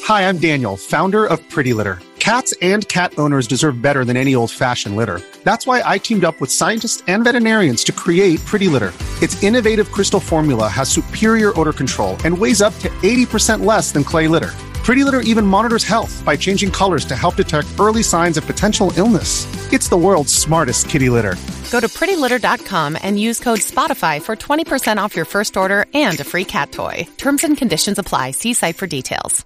Hi, 0.04 0.28
I'm 0.28 0.38
Daniel, 0.38 0.78
founder 0.78 1.26
of 1.26 1.48
Pretty 1.50 1.74
Litter. 1.74 2.00
Cats 2.20 2.54
and 2.62 2.88
cat 2.88 3.14
owners 3.18 3.48
deserve 3.48 3.82
better 3.82 4.06
than 4.06 4.16
any 4.16 4.36
old 4.36 4.52
fashioned 4.52 4.96
litter. 4.96 5.22
That's 5.44 5.66
why 5.66 5.82
I 5.84 5.98
teamed 5.98 6.24
up 6.24 6.40
with 6.40 6.52
scientists 6.52 7.04
and 7.08 7.24
veterinarians 7.24 7.84
to 7.86 7.92
create 7.92 8.40
Pretty 8.46 8.68
Litter. 8.68 8.94
Its 9.22 9.42
innovative 9.44 9.92
crystal 9.92 10.20
formula 10.20 10.68
has 10.68 10.90
superior 10.90 11.58
odor 11.60 11.74
control 11.74 12.18
and 12.24 12.38
weighs 12.38 12.62
up 12.62 12.78
to 12.80 12.90
80% 12.90 13.66
less 13.66 13.92
than 13.92 14.04
clay 14.04 14.28
litter. 14.28 14.52
Pretty 14.84 15.04
Litter 15.04 15.22
even 15.22 15.46
monitors 15.46 15.84
health 15.84 16.24
by 16.26 16.36
changing 16.36 16.72
colors 16.72 17.06
to 17.06 17.16
help 17.16 17.36
detect 17.36 17.68
early 17.80 18.02
signs 18.02 18.36
of 18.38 18.48
potential 18.48 18.92
illness. 18.98 19.46
It's 19.72 19.90
the 19.90 19.98
world's 19.98 20.34
smartest 20.34 20.90
kitty 20.90 21.10
litter. 21.10 21.36
Go 21.72 21.80
to 21.80 21.88
prettylitter.com 21.88 22.98
and 23.02 23.20
use 23.20 23.40
code 23.40 23.60
SPOTIFY 23.60 24.22
for 24.24 24.36
20% 24.36 24.98
off 24.98 25.16
your 25.16 25.26
first 25.26 25.56
order 25.56 25.86
and 25.94 26.20
a 26.20 26.24
free 26.24 26.46
cat 26.46 26.72
toy. 26.72 27.08
Terms 27.18 27.44
and 27.44 27.56
conditions 27.56 28.00
apply. 28.00 28.32
See 28.32 28.54
site 28.54 28.76
for 28.76 28.88
details. 28.88 29.46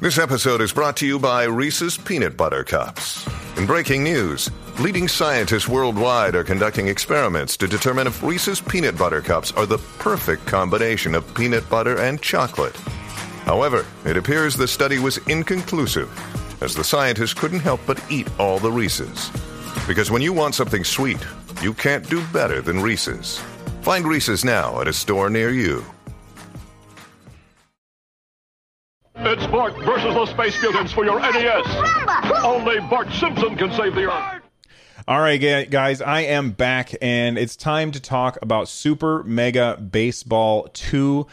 This 0.00 0.18
episode 0.18 0.60
is 0.60 0.72
brought 0.72 0.96
to 0.98 1.06
you 1.06 1.18
by 1.18 1.44
Reese's 1.44 1.98
Peanut 1.98 2.36
Butter 2.36 2.64
Cups. 2.64 3.28
In 3.58 3.66
breaking 3.66 4.02
news, 4.04 4.50
leading 4.78 5.08
scientists 5.08 5.68
worldwide 5.68 6.34
are 6.34 6.44
conducting 6.44 6.88
experiments 6.88 7.56
to 7.58 7.66
determine 7.66 8.06
if 8.06 8.22
Reese's 8.22 8.60
Peanut 8.60 8.96
Butter 8.96 9.20
Cups 9.20 9.52
are 9.52 9.66
the 9.66 9.78
perfect 9.98 10.46
combination 10.46 11.14
of 11.14 11.34
peanut 11.34 11.68
butter 11.68 11.98
and 11.98 12.20
chocolate. 12.22 12.78
However, 13.44 13.86
it 14.04 14.16
appears 14.16 14.54
the 14.54 14.68
study 14.68 14.98
was 14.98 15.18
inconclusive, 15.28 16.10
as 16.62 16.74
the 16.74 16.84
scientists 16.84 17.34
couldn't 17.34 17.60
help 17.60 17.80
but 17.86 18.02
eat 18.10 18.28
all 18.38 18.58
the 18.58 18.70
Reese's. 18.70 19.30
Because 19.86 20.10
when 20.10 20.22
you 20.22 20.32
want 20.32 20.54
something 20.54 20.84
sweet, 20.84 21.18
you 21.62 21.74
can't 21.74 22.08
do 22.08 22.24
better 22.32 22.60
than 22.60 22.80
Reese's. 22.80 23.38
Find 23.82 24.06
Reese's 24.06 24.44
now 24.44 24.80
at 24.80 24.88
a 24.88 24.92
store 24.92 25.30
near 25.30 25.50
you. 25.50 25.84
It's 29.16 29.46
Bart 29.48 29.76
versus 29.84 30.14
the 30.14 30.26
Space 30.26 30.62
Mutants 30.62 30.92
for 30.92 31.04
your 31.04 31.20
NES. 31.20 31.66
Only 32.42 32.80
Bart 32.80 33.10
Simpson 33.12 33.56
can 33.56 33.70
save 33.72 33.94
the 33.94 34.10
Earth. 34.10 34.42
All 35.08 35.20
right, 35.20 35.38
guys, 35.70 36.00
I 36.00 36.20
am 36.20 36.52
back, 36.52 36.94
and 37.02 37.36
it's 37.36 37.56
time 37.56 37.90
to 37.92 38.00
talk 38.00 38.38
about 38.42 38.68
Super 38.68 39.22
Mega 39.24 39.76
Baseball 39.76 40.68
2 40.72 41.26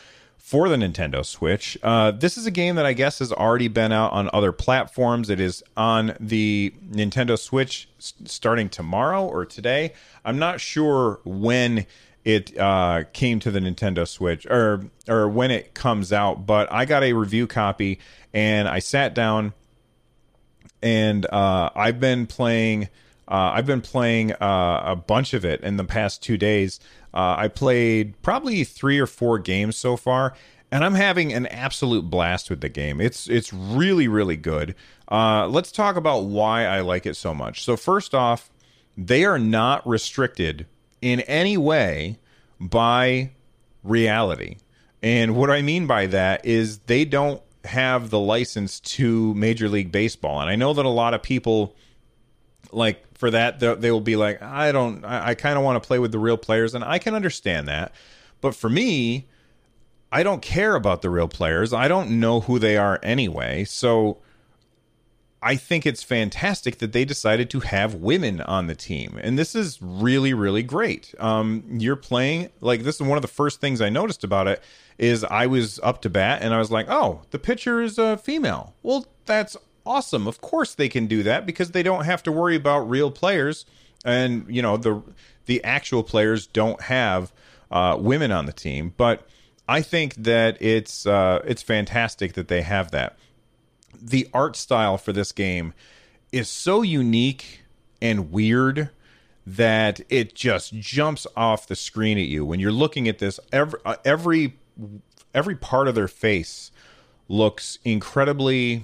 for 0.47 0.69
the 0.69 0.77
Nintendo 0.77 1.25
Switch. 1.25 1.77
Uh, 1.83 2.09
this 2.09 2.37
is 2.37 2.45
a 2.45 2.51
game 2.51 2.75
that 2.75 2.85
I 2.85 2.93
guess 2.93 3.19
has 3.19 3.33
already 3.33 3.67
been 3.67 3.91
out 3.91 4.13
on 4.13 4.29
other 4.31 4.53
platforms. 4.53 5.29
It 5.29 5.41
is 5.41 5.61
on 5.75 6.15
the 6.21 6.73
Nintendo 6.89 7.37
Switch 7.37 7.89
s- 7.99 8.13
starting 8.23 8.69
tomorrow 8.69 9.27
or 9.27 9.45
today. 9.45 9.91
I'm 10.23 10.39
not 10.39 10.61
sure 10.61 11.19
when 11.25 11.85
it 12.23 12.57
uh, 12.57 13.03
came 13.11 13.41
to 13.41 13.51
the 13.51 13.59
Nintendo 13.59 14.07
Switch 14.07 14.45
or 14.45 14.85
or 15.09 15.27
when 15.27 15.51
it 15.51 15.73
comes 15.73 16.13
out, 16.13 16.45
but 16.45 16.71
I 16.71 16.85
got 16.85 17.03
a 17.03 17.11
review 17.11 17.45
copy 17.45 17.99
and 18.33 18.69
I 18.69 18.79
sat 18.79 19.13
down 19.13 19.51
and 20.81 21.25
uh, 21.25 21.71
I've 21.75 21.99
been 21.99 22.25
playing. 22.25 22.87
Uh, 23.27 23.51
I've 23.53 23.65
been 23.65 23.81
playing 23.81 24.31
uh, 24.31 24.83
a 24.85 24.95
bunch 24.95 25.33
of 25.33 25.43
it 25.43 25.59
in 25.59 25.75
the 25.75 25.83
past 25.83 26.23
two 26.23 26.37
days. 26.37 26.79
Uh, 27.17 27.35
I 27.35 27.47
played 27.47 28.13
probably 28.21 28.63
three 28.63 28.99
or 28.99 29.07
four 29.07 29.39
games 29.39 29.75
so 29.75 29.97
far, 29.97 30.35
and 30.71 30.85
I'm 30.85 30.93
having 30.93 31.33
an 31.33 31.47
absolute 31.47 32.11
blast 32.11 32.47
with 32.51 32.61
the 32.61 32.69
game. 32.69 33.01
It's 33.01 33.27
it's 33.27 33.51
really 33.51 34.07
really 34.07 34.37
good. 34.37 34.75
Uh, 35.09 35.47
let's 35.47 35.71
talk 35.71 35.95
about 35.95 36.25
why 36.25 36.65
I 36.65 36.81
like 36.81 37.07
it 37.07 37.15
so 37.15 37.33
much. 37.33 37.63
So 37.63 37.75
first 37.75 38.13
off, 38.13 38.51
they 38.95 39.25
are 39.25 39.39
not 39.39 39.87
restricted 39.87 40.67
in 41.01 41.21
any 41.21 41.57
way 41.57 42.19
by 42.59 43.31
reality. 43.83 44.57
And 45.01 45.35
what 45.35 45.49
I 45.49 45.63
mean 45.63 45.87
by 45.87 46.05
that 46.05 46.45
is 46.45 46.79
they 46.85 47.03
don't 47.03 47.41
have 47.65 48.11
the 48.11 48.19
license 48.19 48.79
to 48.79 49.33
Major 49.33 49.69
League 49.69 49.91
Baseball. 49.91 50.39
And 50.39 50.51
I 50.51 50.55
know 50.55 50.71
that 50.73 50.85
a 50.85 50.89
lot 50.89 51.15
of 51.15 51.23
people 51.23 51.75
like 52.71 53.03
for 53.17 53.31
that 53.31 53.59
they 53.59 53.91
will 53.91 54.01
be 54.01 54.15
like 54.15 54.41
I 54.41 54.71
don't 54.71 55.03
I, 55.03 55.29
I 55.29 55.35
kind 55.35 55.57
of 55.57 55.63
want 55.63 55.81
to 55.81 55.87
play 55.87 55.99
with 55.99 56.11
the 56.11 56.19
real 56.19 56.37
players 56.37 56.75
and 56.75 56.83
I 56.83 56.99
can 56.99 57.15
understand 57.15 57.67
that. 57.67 57.93
But 58.41 58.55
for 58.55 58.69
me, 58.69 59.27
I 60.11 60.23
don't 60.23 60.41
care 60.41 60.75
about 60.75 61.01
the 61.01 61.09
real 61.09 61.27
players. 61.27 61.73
I 61.73 61.87
don't 61.87 62.19
know 62.19 62.41
who 62.41 62.59
they 62.59 62.77
are 62.77 62.99
anyway. 63.03 63.63
So 63.65 64.19
I 65.41 65.55
think 65.55 65.85
it's 65.85 66.01
fantastic 66.01 66.79
that 66.79 66.93
they 66.93 67.05
decided 67.05 67.49
to 67.51 67.59
have 67.59 67.93
women 67.95 68.41
on 68.41 68.67
the 68.67 68.75
team. 68.75 69.19
And 69.21 69.37
this 69.37 69.53
is 69.53 69.79
really, 69.81 70.33
really 70.33 70.63
great. 70.63 71.13
Um, 71.19 71.63
you're 71.69 71.95
playing, 71.95 72.49
like, 72.59 72.83
this 72.83 72.95
is 72.95 73.01
one 73.01 73.17
of 73.17 73.21
the 73.21 73.27
first 73.27 73.61
things 73.61 73.81
I 73.81 73.89
noticed 73.89 74.23
about 74.23 74.47
it 74.47 74.63
is 74.97 75.23
I 75.23 75.45
was 75.45 75.79
up 75.83 76.01
to 76.03 76.09
bat 76.09 76.41
and 76.41 76.53
I 76.53 76.57
was 76.57 76.71
like, 76.71 76.87
oh, 76.89 77.21
the 77.29 77.39
pitcher 77.39 77.81
is 77.81 77.97
a 77.97 78.17
female. 78.17 78.73
Well, 78.81 79.05
that's 79.25 79.55
awesome. 79.87 80.27
Of 80.27 80.41
course 80.41 80.75
they 80.75 80.89
can 80.89 81.07
do 81.07 81.23
that 81.23 81.45
because 81.45 81.71
they 81.71 81.83
don't 81.83 82.05
have 82.05 82.23
to 82.23 82.31
worry 82.31 82.55
about 82.55 82.89
real 82.89 83.11
players. 83.11 83.65
And, 84.05 84.45
you 84.47 84.61
know, 84.61 84.77
the, 84.77 85.01
the 85.45 85.63
actual 85.63 86.03
players 86.03 86.47
don't 86.47 86.81
have 86.81 87.31
uh, 87.71 87.97
women 87.99 88.31
on 88.31 88.45
the 88.45 88.53
team. 88.53 88.93
But 88.95 89.27
I 89.67 89.81
think 89.81 90.15
that 90.15 90.61
it's, 90.61 91.05
uh, 91.05 91.41
it's 91.45 91.61
fantastic 91.61 92.33
that 92.33 92.47
they 92.47 92.61
have 92.61 92.91
that 92.91 93.17
the 94.01 94.27
art 94.33 94.55
style 94.55 94.97
for 94.97 95.13
this 95.13 95.31
game 95.31 95.73
is 96.31 96.49
so 96.49 96.81
unique 96.81 97.61
and 98.01 98.31
weird 98.31 98.89
that 99.45 100.01
it 100.09 100.35
just 100.35 100.73
jumps 100.73 101.25
off 101.35 101.67
the 101.67 101.75
screen 101.75 102.17
at 102.17 102.25
you 102.25 102.45
when 102.45 102.59
you're 102.59 102.71
looking 102.71 103.07
at 103.07 103.19
this 103.19 103.39
every 103.51 103.79
uh, 103.85 103.95
every 104.03 104.55
every 105.33 105.55
part 105.55 105.87
of 105.87 105.95
their 105.95 106.07
face 106.07 106.71
looks 107.29 107.79
incredibly 107.85 108.83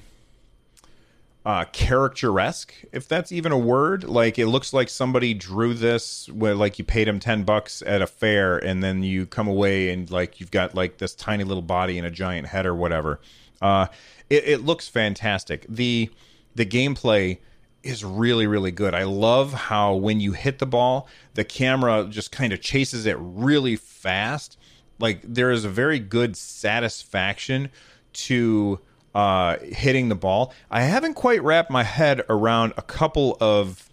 uh 1.45 1.65
characteresque 1.65 2.73
if 2.91 3.08
that's 3.08 3.32
even 3.32 3.51
a 3.51 3.58
word. 3.58 4.03
Like 4.06 4.39
it 4.39 4.47
looks 4.47 4.73
like 4.73 4.89
somebody 4.89 5.34
drew 5.34 5.73
this 5.73 6.29
where 6.29 6.56
like 6.56 6.79
you 6.79 6.86
paid 6.86 7.08
him 7.08 7.19
10 7.19 7.43
bucks 7.43 7.82
at 7.86 8.01
a 8.01 8.08
fair 8.08 8.58
and 8.58 8.82
then 8.82 9.03
you 9.03 9.25
come 9.25 9.47
away 9.47 9.89
and 9.89 10.10
like 10.10 10.39
you've 10.39 10.51
got 10.51 10.73
like 10.73 10.97
this 10.97 11.13
tiny 11.13 11.43
little 11.43 11.63
body 11.63 11.97
and 11.97 12.08
a 12.08 12.12
giant 12.12 12.47
head 12.47 12.65
or 12.65 12.75
whatever. 12.75 13.19
Uh 13.62 13.88
it, 14.29 14.47
it 14.47 14.65
looks 14.65 14.88
fantastic. 14.88 15.65
The 15.67 16.10
the 16.56 16.65
gameplay 16.65 17.39
is 17.84 18.06
really 18.06 18.47
really 18.47 18.71
good. 18.71 18.95
I 18.95 19.03
love 19.03 19.51
how 19.53 19.95
when 19.95 20.21
you 20.21 20.32
hit 20.32 20.60
the 20.60 20.65
ball 20.65 21.10
the 21.34 21.43
camera 21.43 22.08
just 22.10 22.32
kind 22.32 22.53
of 22.53 22.62
chases 22.62 23.06
it 23.06 23.17
really 23.19 23.75
fast. 23.75 24.58
Like 24.97 25.19
there 25.23 25.51
is 25.51 25.65
a 25.65 25.69
very 25.69 25.99
good 25.99 26.38
satisfaction 26.38 27.69
to 28.13 28.79
uh, 29.13 29.58
hitting 29.60 30.10
the 30.10 30.15
ball. 30.15 30.54
I 30.71 30.82
haven't 30.84 31.13
quite 31.13 31.43
wrapped 31.43 31.69
my 31.69 31.84
head 31.84 32.21
around 32.30 32.73
a 32.78 32.82
couple 32.82 33.38
of 33.39 33.89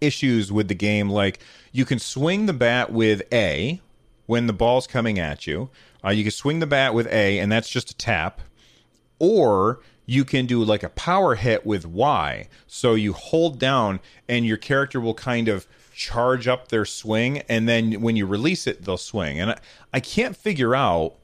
issues 0.00 0.52
with 0.52 0.68
the 0.68 0.74
game. 0.74 1.10
Like 1.10 1.40
you 1.72 1.84
can 1.84 1.98
swing 1.98 2.46
the 2.46 2.52
bat 2.52 2.92
with 2.92 3.22
A 3.32 3.80
when 4.26 4.46
the 4.46 4.52
ball's 4.52 4.86
coming 4.86 5.18
at 5.18 5.46
you. 5.46 5.70
Uh, 6.04 6.10
you 6.10 6.22
can 6.22 6.32
swing 6.32 6.60
the 6.60 6.66
bat 6.66 6.94
with 6.94 7.06
A, 7.08 7.38
and 7.38 7.50
that's 7.50 7.68
just 7.68 7.90
a 7.90 7.96
tap. 7.96 8.40
Or 9.18 9.80
you 10.04 10.24
can 10.24 10.46
do 10.46 10.62
like 10.62 10.82
a 10.82 10.88
power 10.90 11.34
hit 11.34 11.66
with 11.66 11.84
Y. 11.84 12.48
So 12.66 12.94
you 12.94 13.12
hold 13.12 13.58
down, 13.58 14.00
and 14.28 14.46
your 14.46 14.56
character 14.56 15.00
will 15.00 15.14
kind 15.14 15.48
of 15.48 15.66
charge 15.94 16.46
up 16.46 16.68
their 16.68 16.84
swing, 16.84 17.38
and 17.48 17.68
then 17.68 18.00
when 18.02 18.16
you 18.16 18.26
release 18.26 18.66
it, 18.66 18.84
they'll 18.84 18.98
swing. 18.98 19.40
And 19.40 19.52
I, 19.52 19.58
I 19.94 20.00
can't 20.00 20.36
figure 20.36 20.74
out 20.74 21.14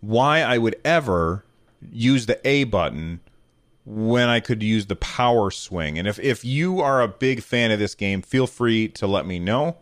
why 0.00 0.40
I 0.40 0.58
would 0.58 0.76
ever 0.84 1.44
use 1.90 2.26
the 2.26 2.40
A 2.46 2.64
button 2.64 3.20
when 3.84 4.28
I 4.28 4.40
could 4.40 4.62
use 4.62 4.86
the 4.86 4.96
power 4.96 5.50
swing. 5.50 5.98
And 5.98 6.06
if 6.06 6.18
if 6.18 6.44
you 6.44 6.80
are 6.80 7.00
a 7.00 7.08
big 7.08 7.42
fan 7.42 7.70
of 7.70 7.78
this 7.78 7.94
game, 7.94 8.22
feel 8.22 8.46
free 8.46 8.88
to 8.88 9.06
let 9.06 9.26
me 9.26 9.38
know. 9.38 9.76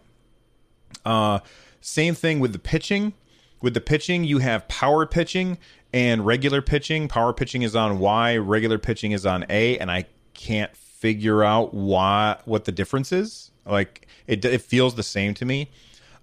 Uh, 1.05 1.41
same 1.81 2.15
thing 2.15 2.41
with 2.41 2.53
the 2.53 2.59
pitching. 2.59 3.15
With 3.63 3.75
the 3.75 3.81
pitching, 3.81 4.25
you 4.25 4.39
have 4.39 4.69
power 4.69 5.07
pitching 5.07 5.59
and 5.93 6.25
regular 6.27 6.63
pitching. 6.63 7.09
Power 7.09 7.33
pitching 7.33 7.63
is 7.63 7.75
on 7.75 7.99
Y, 7.99 8.37
regular 8.37 8.79
pitching 8.79 9.13
is 9.13 9.25
on 9.25 9.45
A, 9.49 9.79
and 9.79 9.91
I 9.91 10.05
can't 10.35 10.75
figure 10.77 11.43
out 11.43 11.75
why 11.75 12.39
what 12.45 12.65
the 12.65 12.73
difference 12.73 13.13
is. 13.13 13.51
Like 13.65 14.07
it 14.27 14.45
it 14.45 14.63
feels 14.63 14.95
the 14.95 15.03
same 15.03 15.35
to 15.35 15.45
me. 15.45 15.71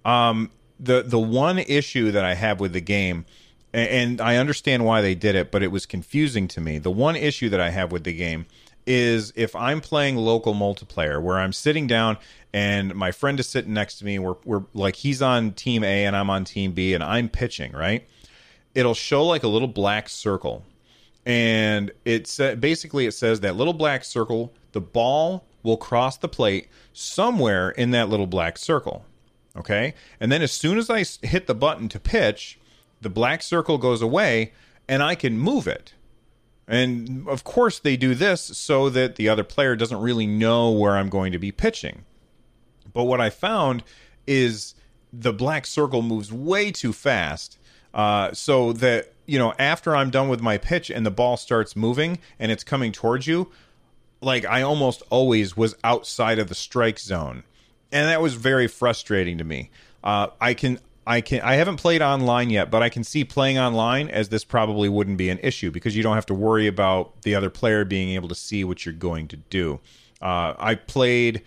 Um, 0.05 0.51
the 0.79 1.01
the 1.01 1.19
one 1.19 1.59
issue 1.59 2.11
that 2.11 2.23
I 2.23 2.33
have 2.35 2.59
with 2.59 2.73
the 2.73 2.81
game 2.81 3.25
and 3.73 4.21
I 4.21 4.37
understand 4.37 4.85
why 4.85 5.01
they 5.01 5.15
did 5.15 5.35
it, 5.35 5.51
but 5.51 5.63
it 5.63 5.71
was 5.71 5.85
confusing 5.85 6.47
to 6.49 6.61
me. 6.61 6.77
The 6.77 6.91
one 6.91 7.15
issue 7.15 7.49
that 7.49 7.59
I 7.59 7.71
have 7.71 7.91
with 7.91 8.03
the 8.03 8.13
game 8.13 8.45
is 8.85 9.33
if 9.35 9.55
I'm 9.55 9.81
playing 9.81 10.17
local 10.17 10.53
multiplayer 10.53 11.21
where 11.21 11.39
I'm 11.39 11.53
sitting 11.53 11.87
down 11.87 12.17
and 12.53 12.93
my 12.93 13.11
friend 13.11 13.39
is 13.39 13.47
sitting 13.47 13.73
next 13.73 13.97
to 13.99 14.05
me, 14.05 14.19
we're, 14.19 14.35
we're 14.45 14.63
like 14.73 14.97
he's 14.97 15.21
on 15.21 15.53
team 15.53 15.83
A 15.83 16.05
and 16.05 16.15
I'm 16.15 16.29
on 16.29 16.43
team 16.43 16.73
B 16.73 16.93
and 16.93 17.03
I'm 17.03 17.29
pitching, 17.29 17.71
right? 17.71 18.05
It'll 18.75 18.93
show 18.93 19.25
like 19.25 19.43
a 19.43 19.47
little 19.47 19.67
black 19.67 20.09
circle. 20.09 20.63
And 21.25 21.91
it's 22.03 22.37
basically 22.37 23.05
it 23.05 23.13
says 23.13 23.39
that 23.39 23.55
little 23.55 23.73
black 23.73 24.03
circle, 24.03 24.53
the 24.73 24.81
ball 24.81 25.45
will 25.63 25.77
cross 25.77 26.17
the 26.17 26.27
plate 26.27 26.67
somewhere 26.91 27.69
in 27.71 27.91
that 27.91 28.09
little 28.09 28.27
black 28.27 28.57
circle. 28.57 29.05
Okay? 29.55 29.93
And 30.19 30.31
then 30.31 30.41
as 30.41 30.51
soon 30.51 30.77
as 30.77 30.89
I 30.89 31.05
hit 31.25 31.47
the 31.47 31.55
button 31.55 31.87
to 31.89 31.99
pitch, 31.99 32.59
the 33.03 33.09
black 33.09 33.41
circle 33.41 33.77
goes 33.77 34.01
away 34.01 34.53
and 34.87 35.03
I 35.03 35.15
can 35.15 35.37
move 35.37 35.67
it. 35.67 35.93
And 36.67 37.27
of 37.27 37.43
course, 37.43 37.79
they 37.79 37.97
do 37.97 38.15
this 38.15 38.41
so 38.41 38.89
that 38.89 39.15
the 39.17 39.29
other 39.29 39.43
player 39.43 39.75
doesn't 39.75 39.99
really 39.99 40.25
know 40.25 40.71
where 40.71 40.97
I'm 40.97 41.09
going 41.09 41.31
to 41.33 41.39
be 41.39 41.51
pitching. 41.51 42.05
But 42.93 43.03
what 43.03 43.19
I 43.19 43.29
found 43.29 43.83
is 44.25 44.75
the 45.11 45.33
black 45.33 45.65
circle 45.65 46.01
moves 46.01 46.31
way 46.31 46.71
too 46.71 46.93
fast. 46.93 47.57
Uh, 47.93 48.33
so 48.33 48.73
that 48.73 49.13
you 49.25 49.39
know, 49.39 49.53
after 49.57 49.95
I'm 49.95 50.09
done 50.09 50.27
with 50.27 50.41
my 50.41 50.57
pitch 50.57 50.89
and 50.89 51.05
the 51.05 51.11
ball 51.11 51.37
starts 51.37 51.75
moving 51.75 52.19
and 52.39 52.51
it's 52.51 52.63
coming 52.63 52.91
towards 52.91 53.27
you, 53.27 53.51
like 54.21 54.45
I 54.45 54.61
almost 54.61 55.03
always 55.09 55.55
was 55.55 55.75
outside 55.83 56.39
of 56.39 56.49
the 56.49 56.55
strike 56.55 56.99
zone, 56.99 57.43
and 57.91 58.09
that 58.09 58.21
was 58.21 58.33
very 58.33 58.67
frustrating 58.67 59.37
to 59.37 59.43
me. 59.43 59.69
Uh, 60.03 60.27
I 60.41 60.53
can 60.53 60.79
I 61.05 61.21
can 61.21 61.41
I 61.41 61.55
haven't 61.55 61.77
played 61.77 62.01
online 62.01 62.49
yet, 62.49 62.71
but 62.71 62.81
I 62.81 62.89
can 62.89 63.03
see 63.03 63.23
playing 63.23 63.57
online 63.57 64.09
as 64.09 64.29
this 64.29 64.43
probably 64.43 64.89
wouldn't 64.89 65.17
be 65.17 65.29
an 65.29 65.39
issue 65.43 65.71
because 65.71 65.95
you 65.95 66.03
don't 66.03 66.15
have 66.15 66.25
to 66.27 66.33
worry 66.33 66.67
about 66.67 67.21
the 67.23 67.35
other 67.35 67.49
player 67.49 67.83
being 67.83 68.09
able 68.09 68.29
to 68.29 68.35
see 68.35 68.63
what 68.63 68.85
you're 68.85 68.93
going 68.93 69.27
to 69.29 69.37
do. 69.37 69.79
Uh, 70.21 70.53
I 70.57 70.75
played 70.75 71.41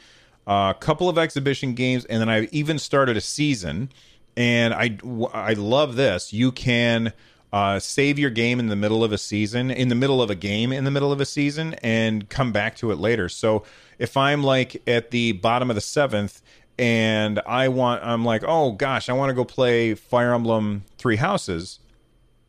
a 0.47 0.75
couple 0.79 1.09
of 1.09 1.17
exhibition 1.19 1.75
games, 1.75 2.05
and 2.05 2.21
then 2.21 2.29
I 2.29 2.49
even 2.53 2.79
started 2.79 3.17
a 3.17 3.21
season. 3.21 3.91
And 4.37 4.75
I 4.75 4.99
I 5.33 5.55
love 5.55 5.97
this. 5.97 6.33
You 6.35 6.53
can 6.53 7.15
uh, 7.53 7.79
save 7.79 8.19
your 8.19 8.29
game 8.29 8.61
in 8.61 8.67
the 8.67 8.77
middle 8.77 9.03
of 9.03 9.13
a 9.13 9.19
season, 9.19 9.71
in 9.71 9.89
the 9.89 9.95
middle 9.95 10.21
of 10.21 10.29
a 10.29 10.35
game, 10.35 10.73
in 10.73 10.85
the 10.85 10.91
middle 10.91 11.11
of 11.11 11.23
a 11.23 11.25
season, 11.25 11.75
and 11.83 12.29
come 12.29 12.53
back 12.53 12.77
to 12.77 12.91
it 12.91 12.99
later. 12.99 13.31
So 13.31 13.63
if 13.99 14.17
I'm 14.17 14.43
like 14.43 14.83
at 14.87 15.11
the 15.11 15.33
bottom 15.33 15.71
of 15.71 15.75
the 15.75 15.81
seventh 15.81 16.43
and 16.79 17.41
I 17.47 17.69
want, 17.69 18.05
I'm 18.05 18.25
like, 18.25 18.43
oh 18.47 18.73
gosh, 18.73 19.09
I 19.09 19.13
want 19.13 19.31
to 19.31 19.35
go 19.35 19.45
play 19.45 19.95
Fire 19.95 20.35
Emblem 20.35 20.85
Three 20.99 21.17
Houses. 21.17 21.79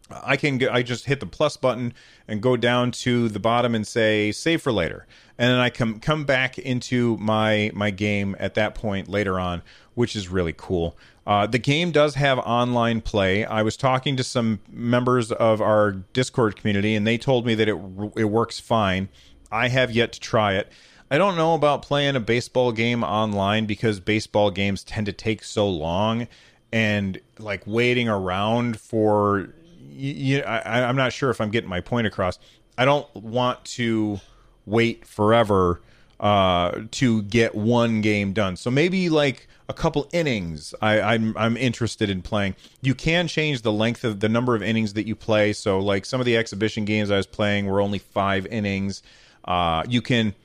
I 0.09 0.37
can 0.37 0.65
I 0.69 0.83
just 0.83 1.05
hit 1.05 1.19
the 1.19 1.25
plus 1.25 1.57
button 1.57 1.93
and 2.27 2.41
go 2.41 2.55
down 2.55 2.91
to 2.91 3.27
the 3.29 3.39
bottom 3.39 3.75
and 3.75 3.85
say 3.85 4.31
save 4.31 4.61
for 4.61 4.71
later, 4.71 5.05
and 5.37 5.51
then 5.51 5.59
I 5.59 5.69
come 5.69 5.99
come 5.99 6.23
back 6.23 6.57
into 6.57 7.17
my 7.17 7.71
my 7.73 7.91
game 7.91 8.35
at 8.39 8.53
that 8.53 8.73
point 8.73 9.09
later 9.09 9.39
on, 9.39 9.63
which 9.95 10.15
is 10.15 10.29
really 10.29 10.53
cool. 10.55 10.97
Uh, 11.25 11.45
the 11.45 11.59
game 11.59 11.91
does 11.91 12.15
have 12.15 12.39
online 12.39 13.01
play. 13.01 13.43
I 13.43 13.61
was 13.63 13.75
talking 13.75 14.15
to 14.15 14.23
some 14.23 14.61
members 14.71 15.29
of 15.33 15.61
our 15.61 15.91
Discord 15.91 16.55
community, 16.55 16.95
and 16.95 17.05
they 17.05 17.17
told 17.17 17.45
me 17.45 17.53
that 17.55 17.67
it 17.67 17.77
it 18.15 18.25
works 18.25 18.61
fine. 18.61 19.09
I 19.51 19.67
have 19.67 19.91
yet 19.91 20.13
to 20.13 20.19
try 20.21 20.53
it. 20.53 20.71
I 21.09 21.17
don't 21.17 21.37
know 21.37 21.53
about 21.53 21.81
playing 21.83 22.15
a 22.15 22.19
baseball 22.19 22.71
game 22.71 23.03
online 23.03 23.65
because 23.65 23.99
baseball 23.99 24.51
games 24.51 24.83
tend 24.83 25.05
to 25.05 25.13
take 25.13 25.43
so 25.43 25.69
long, 25.69 26.27
and 26.71 27.19
like 27.39 27.63
waiting 27.65 28.09
around 28.09 28.79
for 28.79 29.53
you, 29.79 30.39
I, 30.39 30.83
I'm 30.83 30.97
not 30.97 31.13
sure 31.13 31.29
if 31.29 31.39
I'm 31.39 31.49
getting 31.49 31.69
my 31.69 31.81
point 31.81 32.07
across. 32.07 32.39
I 32.77 32.85
don't 32.85 33.13
want 33.15 33.63
to 33.65 34.19
wait 34.65 35.07
forever 35.07 35.81
uh, 36.19 36.81
to 36.91 37.23
get 37.23 37.55
one 37.55 38.01
game 38.01 38.33
done. 38.33 38.57
So 38.57 38.69
maybe 38.69 39.09
like 39.09 39.47
a 39.69 39.73
couple 39.73 40.09
innings. 40.11 40.73
I, 40.81 40.99
I'm 40.99 41.37
I'm 41.37 41.55
interested 41.55 42.09
in 42.09 42.21
playing. 42.21 42.55
You 42.81 42.95
can 42.95 43.27
change 43.27 43.61
the 43.61 43.71
length 43.71 44.03
of 44.03 44.19
the 44.19 44.29
number 44.29 44.55
of 44.55 44.61
innings 44.61 44.93
that 44.93 45.07
you 45.07 45.15
play. 45.15 45.53
So 45.53 45.79
like 45.79 46.05
some 46.05 46.19
of 46.19 46.25
the 46.25 46.35
exhibition 46.35 46.85
games 46.85 47.11
I 47.11 47.17
was 47.17 47.27
playing 47.27 47.65
were 47.65 47.81
only 47.81 47.99
five 47.99 48.45
innings. 48.47 49.03
Uh, 49.45 49.83
you 49.87 50.01
can 50.01 50.35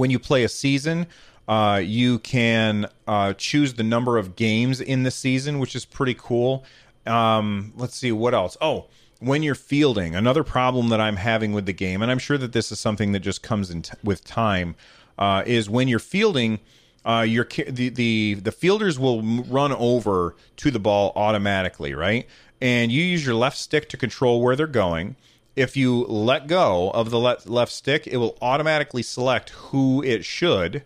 when 0.00 0.10
you 0.10 0.18
play 0.18 0.42
a 0.42 0.48
season. 0.48 1.06
Uh, 1.46 1.80
you 1.84 2.18
can 2.20 2.86
uh, 3.06 3.34
choose 3.34 3.74
the 3.74 3.82
number 3.82 4.16
of 4.16 4.34
games 4.34 4.80
in 4.80 5.02
the 5.02 5.10
season, 5.10 5.58
which 5.58 5.76
is 5.76 5.84
pretty 5.84 6.14
cool. 6.14 6.64
Um, 7.06 7.72
let's 7.76 7.96
see 7.96 8.10
what 8.10 8.32
else. 8.32 8.56
Oh, 8.60 8.86
when 9.18 9.42
you're 9.42 9.54
fielding, 9.54 10.14
another 10.14 10.42
problem 10.42 10.88
that 10.88 11.00
I'm 11.00 11.16
having 11.16 11.52
with 11.52 11.66
the 11.66 11.74
game, 11.74 12.00
and 12.00 12.10
I'm 12.10 12.18
sure 12.18 12.38
that 12.38 12.52
this 12.52 12.72
is 12.72 12.80
something 12.80 13.12
that 13.12 13.20
just 13.20 13.42
comes 13.42 13.70
in 13.70 13.82
t- 13.82 13.92
with 14.02 14.24
time, 14.24 14.74
uh, 15.18 15.42
is 15.46 15.68
when 15.68 15.86
you're 15.86 15.98
fielding. 15.98 16.60
Uh, 17.04 17.24
your 17.26 17.46
the, 17.68 17.88
the 17.88 18.34
the 18.34 18.52
fielders 18.52 18.98
will 18.98 19.22
run 19.22 19.72
over 19.72 20.36
to 20.56 20.70
the 20.70 20.78
ball 20.78 21.12
automatically, 21.16 21.94
right? 21.94 22.26
And 22.60 22.92
you 22.92 23.02
use 23.02 23.24
your 23.24 23.34
left 23.34 23.56
stick 23.56 23.88
to 23.88 23.96
control 23.96 24.42
where 24.42 24.54
they're 24.54 24.66
going. 24.66 25.16
If 25.60 25.76
you 25.76 26.04
let 26.04 26.46
go 26.46 26.90
of 26.90 27.10
the 27.10 27.18
left 27.18 27.46
left 27.46 27.70
stick, 27.70 28.06
it 28.06 28.16
will 28.16 28.38
automatically 28.40 29.02
select 29.02 29.50
who 29.50 30.02
it 30.02 30.24
should 30.24 30.84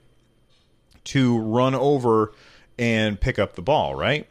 to 1.04 1.38
run 1.38 1.76
over 1.76 2.32
and 2.76 3.20
pick 3.20 3.38
up 3.38 3.54
the 3.54 3.62
ball, 3.62 3.94
right? 3.94 4.26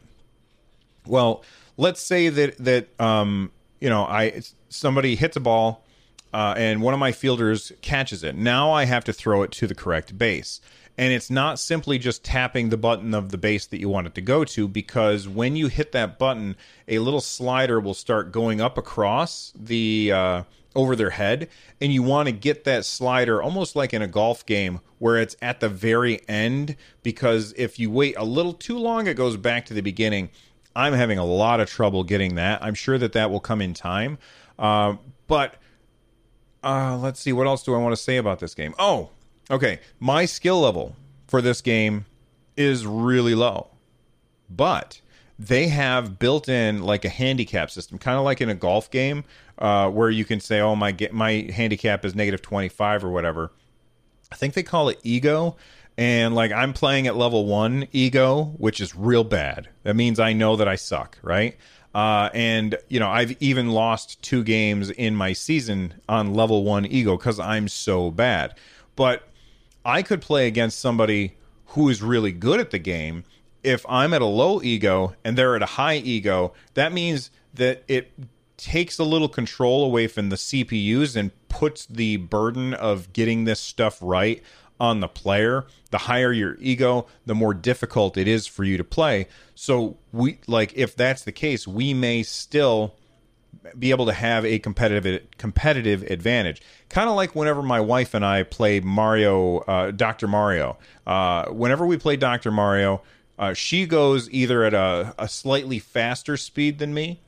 Well, 1.06 1.42
let's 1.78 2.02
say 2.02 2.28
that 2.28 2.58
that 2.58 3.00
um, 3.00 3.52
you 3.80 3.88
know 3.88 4.04
I 4.04 4.42
somebody 4.68 5.16
hits 5.16 5.34
a 5.34 5.40
ball 5.40 5.82
uh, 6.34 6.52
and 6.58 6.82
one 6.82 6.92
of 6.92 7.00
my 7.00 7.12
fielders 7.12 7.72
catches 7.80 8.22
it. 8.22 8.36
Now 8.36 8.70
I 8.70 8.84
have 8.84 9.04
to 9.04 9.14
throw 9.14 9.44
it 9.44 9.50
to 9.52 9.66
the 9.66 9.74
correct 9.74 10.18
base. 10.18 10.60
And 10.96 11.12
it's 11.12 11.28
not 11.28 11.58
simply 11.58 11.98
just 11.98 12.22
tapping 12.22 12.68
the 12.68 12.76
button 12.76 13.14
of 13.14 13.30
the 13.30 13.38
base 13.38 13.66
that 13.66 13.80
you 13.80 13.88
want 13.88 14.06
it 14.06 14.14
to 14.14 14.20
go 14.20 14.44
to, 14.44 14.68
because 14.68 15.26
when 15.26 15.56
you 15.56 15.66
hit 15.66 15.90
that 15.92 16.18
button, 16.18 16.54
a 16.86 17.00
little 17.00 17.20
slider 17.20 17.80
will 17.80 17.94
start 17.94 18.30
going 18.30 18.60
up 18.60 18.78
across 18.78 19.52
the 19.56 20.12
uh, 20.12 20.42
over 20.76 20.94
their 20.94 21.10
head, 21.10 21.48
and 21.80 21.92
you 21.92 22.02
want 22.02 22.26
to 22.28 22.32
get 22.32 22.62
that 22.64 22.84
slider 22.84 23.42
almost 23.42 23.74
like 23.74 23.92
in 23.92 24.02
a 24.02 24.06
golf 24.06 24.46
game 24.46 24.80
where 24.98 25.16
it's 25.16 25.34
at 25.42 25.58
the 25.58 25.68
very 25.68 26.20
end. 26.28 26.76
Because 27.02 27.52
if 27.56 27.78
you 27.78 27.90
wait 27.90 28.14
a 28.16 28.24
little 28.24 28.52
too 28.52 28.78
long, 28.78 29.08
it 29.08 29.14
goes 29.14 29.36
back 29.36 29.66
to 29.66 29.74
the 29.74 29.82
beginning. 29.82 30.30
I'm 30.76 30.92
having 30.92 31.18
a 31.18 31.24
lot 31.24 31.58
of 31.58 31.68
trouble 31.68 32.04
getting 32.04 32.36
that. 32.36 32.62
I'm 32.62 32.74
sure 32.74 32.98
that 32.98 33.12
that 33.12 33.30
will 33.30 33.40
come 33.40 33.60
in 33.60 33.74
time. 33.74 34.18
Uh, 34.58 34.96
but 35.26 35.56
uh, 36.62 36.96
let's 36.96 37.20
see, 37.20 37.32
what 37.32 37.46
else 37.46 37.62
do 37.64 37.74
I 37.74 37.78
want 37.78 37.92
to 37.94 38.00
say 38.00 38.16
about 38.16 38.38
this 38.38 38.54
game? 38.54 38.74
Oh, 38.78 39.10
okay. 39.50 39.80
My 40.00 40.24
skill 40.24 40.60
level 40.60 40.96
for 41.26 41.42
this 41.42 41.60
game 41.60 42.06
is 42.56 42.86
really 42.86 43.34
low, 43.34 43.70
but 44.48 45.00
they 45.38 45.68
have 45.68 46.18
built 46.18 46.48
in 46.48 46.82
like 46.82 47.04
a 47.04 47.08
handicap 47.08 47.70
system, 47.70 47.98
kind 47.98 48.18
of 48.18 48.24
like 48.24 48.40
in 48.40 48.48
a 48.48 48.54
golf 48.54 48.90
game, 48.90 49.24
uh, 49.58 49.90
where 49.90 50.10
you 50.10 50.24
can 50.24 50.40
say, 50.40 50.60
"Oh, 50.60 50.76
my 50.76 50.96
my 51.12 51.50
handicap 51.52 52.04
is 52.04 52.14
negative 52.14 52.42
twenty 52.42 52.68
five 52.68 53.04
or 53.04 53.10
whatever." 53.10 53.50
I 54.30 54.36
think 54.36 54.54
they 54.54 54.62
call 54.62 54.88
it 54.88 54.98
ego, 55.02 55.56
and 55.96 56.34
like 56.34 56.52
I'm 56.52 56.72
playing 56.72 57.06
at 57.06 57.16
level 57.16 57.46
one 57.46 57.88
ego, 57.92 58.54
which 58.58 58.80
is 58.80 58.94
real 58.94 59.24
bad. 59.24 59.68
That 59.82 59.96
means 59.96 60.18
I 60.20 60.32
know 60.32 60.56
that 60.56 60.68
I 60.68 60.76
suck, 60.76 61.18
right? 61.22 61.56
Uh, 61.94 62.28
and 62.34 62.76
you 62.88 62.98
know 62.98 63.08
I've 63.08 63.40
even 63.40 63.70
lost 63.70 64.22
two 64.22 64.42
games 64.42 64.90
in 64.90 65.14
my 65.14 65.32
season 65.32 65.94
on 66.08 66.34
level 66.34 66.64
one 66.64 66.86
ego 66.86 67.16
because 67.16 67.38
I'm 67.38 67.68
so 67.68 68.10
bad. 68.10 68.54
But 68.96 69.28
I 69.84 70.02
could 70.02 70.20
play 70.20 70.46
against 70.46 70.80
somebody 70.80 71.36
who 71.68 71.88
is 71.88 72.02
really 72.02 72.32
good 72.32 72.60
at 72.60 72.70
the 72.70 72.78
game. 72.78 73.24
If 73.62 73.84
I'm 73.88 74.14
at 74.14 74.22
a 74.22 74.26
low 74.26 74.62
ego 74.62 75.14
and 75.24 75.36
they're 75.36 75.56
at 75.56 75.62
a 75.62 75.66
high 75.66 75.96
ego, 75.96 76.52
that 76.74 76.92
means 76.92 77.30
that 77.54 77.82
it 77.88 78.12
takes 78.56 78.98
a 78.98 79.04
little 79.04 79.28
control 79.28 79.84
away 79.84 80.06
from 80.06 80.28
the 80.28 80.36
CPUs 80.36 81.16
and 81.16 81.30
puts 81.48 81.86
the 81.86 82.16
burden 82.16 82.74
of 82.74 83.12
getting 83.12 83.44
this 83.44 83.60
stuff 83.60 83.98
right 84.00 84.42
on 84.80 85.00
the 85.00 85.08
player. 85.08 85.66
The 85.90 85.98
higher 85.98 86.32
your 86.32 86.56
ego, 86.60 87.06
the 87.26 87.34
more 87.34 87.54
difficult 87.54 88.16
it 88.16 88.28
is 88.28 88.46
for 88.46 88.64
you 88.64 88.76
to 88.76 88.84
play. 88.84 89.28
So 89.54 89.98
we 90.12 90.38
like 90.46 90.72
if 90.74 90.96
that's 90.96 91.22
the 91.22 91.32
case, 91.32 91.66
we 91.66 91.94
may 91.94 92.22
still 92.22 92.94
be 93.78 93.90
able 93.90 94.06
to 94.06 94.12
have 94.12 94.44
a 94.44 94.58
competitive 94.58 95.22
competitive 95.38 96.02
advantage. 96.04 96.62
Kind 96.88 97.08
of 97.08 97.16
like 97.16 97.34
whenever 97.34 97.62
my 97.62 97.80
wife 97.80 98.14
and 98.14 98.24
I 98.24 98.42
play 98.42 98.80
Mario, 98.80 99.58
uh, 99.60 99.90
Doctor 99.90 100.28
Mario. 100.28 100.78
Uh, 101.06 101.46
whenever 101.46 101.86
we 101.86 101.96
play 101.96 102.16
Doctor 102.16 102.50
Mario, 102.50 103.02
uh, 103.38 103.52
she 103.52 103.86
goes 103.86 104.30
either 104.30 104.64
at 104.64 104.74
a, 104.74 105.14
a 105.18 105.28
slightly 105.28 105.78
faster 105.78 106.36
speed 106.36 106.78
than 106.78 106.94
me, 106.94 107.20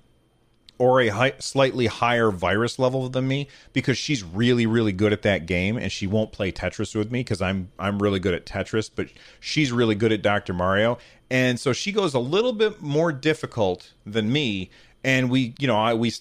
or 0.79 1.01
a 1.01 1.09
high, 1.09 1.35
slightly 1.39 1.87
higher 1.87 2.31
virus 2.31 2.79
level 2.79 3.09
than 3.09 3.27
me 3.27 3.49
because 3.73 3.97
she's 3.97 4.23
really 4.23 4.67
really 4.67 4.93
good 4.93 5.13
at 5.13 5.23
that 5.23 5.47
game 5.47 5.77
and 5.77 5.91
she 5.91 6.07
won't 6.07 6.33
play 6.33 6.53
Tetris 6.53 6.95
with 6.95 7.11
me 7.11 7.21
because 7.21 7.41
I'm 7.41 7.71
I'm 7.79 8.01
really 8.01 8.21
good 8.21 8.35
at 8.35 8.47
Tetris 8.47 8.91
but 8.95 9.09
she's 9.41 9.73
really 9.73 9.95
good 9.95 10.13
at 10.13 10.23
Dr. 10.23 10.53
Mario 10.53 10.99
and 11.31 11.59
so 11.59 11.73
she 11.73 11.93
goes 11.93 12.15
a 12.15 12.19
little 12.19 12.53
bit 12.53 12.81
more 12.81 13.13
difficult 13.13 13.93
than 14.05 14.33
me 14.33 14.71
and 15.07 15.31
we 15.31 15.55
you 15.59 15.67
know 15.67 15.77
I 15.77 15.95
we 15.95 16.13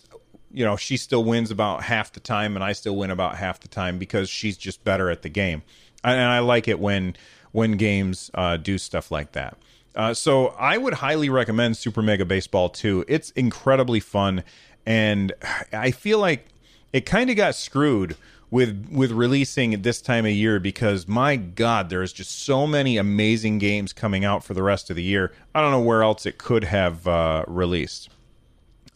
you 0.51 0.63
know 0.63 0.77
she 0.77 0.95
still 0.95 1.25
wins 1.25 1.51
about 1.51 1.83
half 1.83 2.13
the 2.13 2.21
time 2.21 2.55
and 2.55 2.63
I 2.63 2.71
still 2.71 2.95
win 2.95 3.11
about 3.11 3.35
half 3.35 3.59
the 3.59 3.67
time 3.67 3.97
because 3.97 4.29
she's 4.29 4.55
just 4.55 4.85
better 4.85 5.09
at 5.09 5.23
the 5.23 5.29
game 5.29 5.63
and 6.05 6.21
I 6.21 6.39
like 6.39 6.67
it 6.67 6.79
when 6.79 7.15
when 7.51 7.73
games 7.73 8.29
uh, 8.33 8.57
do 8.57 8.77
stuff 8.77 9.11
like 9.11 9.31
that. 9.31 9.57
Uh, 9.95 10.13
so 10.13 10.47
I 10.59 10.77
would 10.77 10.95
highly 10.95 11.29
recommend 11.29 11.77
Super 11.77 12.01
Mega 12.01 12.25
Baseball 12.25 12.67
2. 12.67 13.05
It's 13.07 13.29
incredibly 13.31 14.01
fun, 14.01 14.43
and 14.85 15.31
I 15.71 15.91
feel 15.91 16.19
like 16.19 16.47
it 16.91 17.05
kind 17.05 17.29
of 17.29 17.37
got 17.37 17.55
screwed 17.55 18.17
with 18.51 18.89
with 18.91 19.11
releasing 19.11 19.73
at 19.73 19.83
this 19.83 20.01
time 20.01 20.25
of 20.25 20.31
year 20.31 20.59
because 20.59 21.07
my 21.07 21.35
God, 21.37 21.89
there's 21.89 22.13
just 22.13 22.43
so 22.43 22.67
many 22.67 22.97
amazing 22.97 23.57
games 23.57 23.93
coming 23.93 24.25
out 24.25 24.43
for 24.43 24.53
the 24.53 24.63
rest 24.63 24.89
of 24.89 24.95
the 24.95 25.03
year. 25.03 25.31
I 25.53 25.61
don't 25.61 25.71
know 25.71 25.81
where 25.81 26.03
else 26.03 26.25
it 26.25 26.37
could 26.37 26.65
have 26.65 27.07
uh, 27.07 27.45
released. 27.47 28.09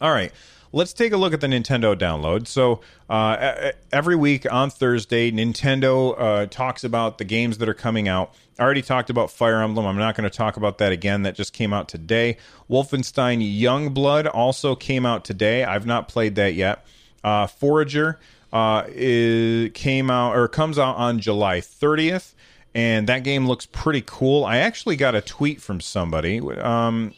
All 0.00 0.12
right. 0.12 0.32
Let's 0.72 0.92
take 0.92 1.12
a 1.12 1.16
look 1.16 1.34
at 1.34 1.40
the 1.40 1.48
Nintendo 1.48 1.98
download. 1.98 2.46
So, 2.46 2.80
uh, 3.08 3.72
every 3.90 4.14
week 4.14 4.50
on 4.50 4.70
Thursday, 4.70 5.32
Nintendo 5.32 6.14
uh, 6.16 6.46
talks 6.46 6.84
about 6.84 7.18
the 7.18 7.24
games 7.24 7.58
that 7.58 7.68
are 7.68 7.74
coming 7.74 8.06
out. 8.06 8.32
I 8.56 8.62
already 8.62 8.82
talked 8.82 9.10
about 9.10 9.32
Fire 9.32 9.62
Emblem. 9.62 9.84
I'm 9.84 9.96
not 9.96 10.14
going 10.14 10.30
to 10.30 10.36
talk 10.36 10.56
about 10.56 10.78
that 10.78 10.92
again. 10.92 11.22
That 11.22 11.34
just 11.34 11.52
came 11.52 11.72
out 11.72 11.88
today. 11.88 12.36
Wolfenstein 12.70 13.40
Youngblood 13.60 14.30
also 14.32 14.76
came 14.76 15.04
out 15.04 15.24
today. 15.24 15.64
I've 15.64 15.86
not 15.86 16.06
played 16.06 16.36
that 16.36 16.54
yet. 16.54 16.86
Uh, 17.24 17.48
Forager 17.48 18.20
uh, 18.52 18.84
is, 18.88 19.70
came 19.74 20.08
out 20.08 20.36
or 20.36 20.46
comes 20.46 20.78
out 20.78 20.96
on 20.96 21.18
July 21.18 21.60
30th, 21.60 22.34
and 22.74 23.08
that 23.08 23.24
game 23.24 23.48
looks 23.48 23.66
pretty 23.66 24.02
cool. 24.06 24.44
I 24.44 24.58
actually 24.58 24.96
got 24.96 25.16
a 25.16 25.20
tweet 25.20 25.60
from 25.60 25.80
somebody. 25.80 26.38
Um, 26.40 27.12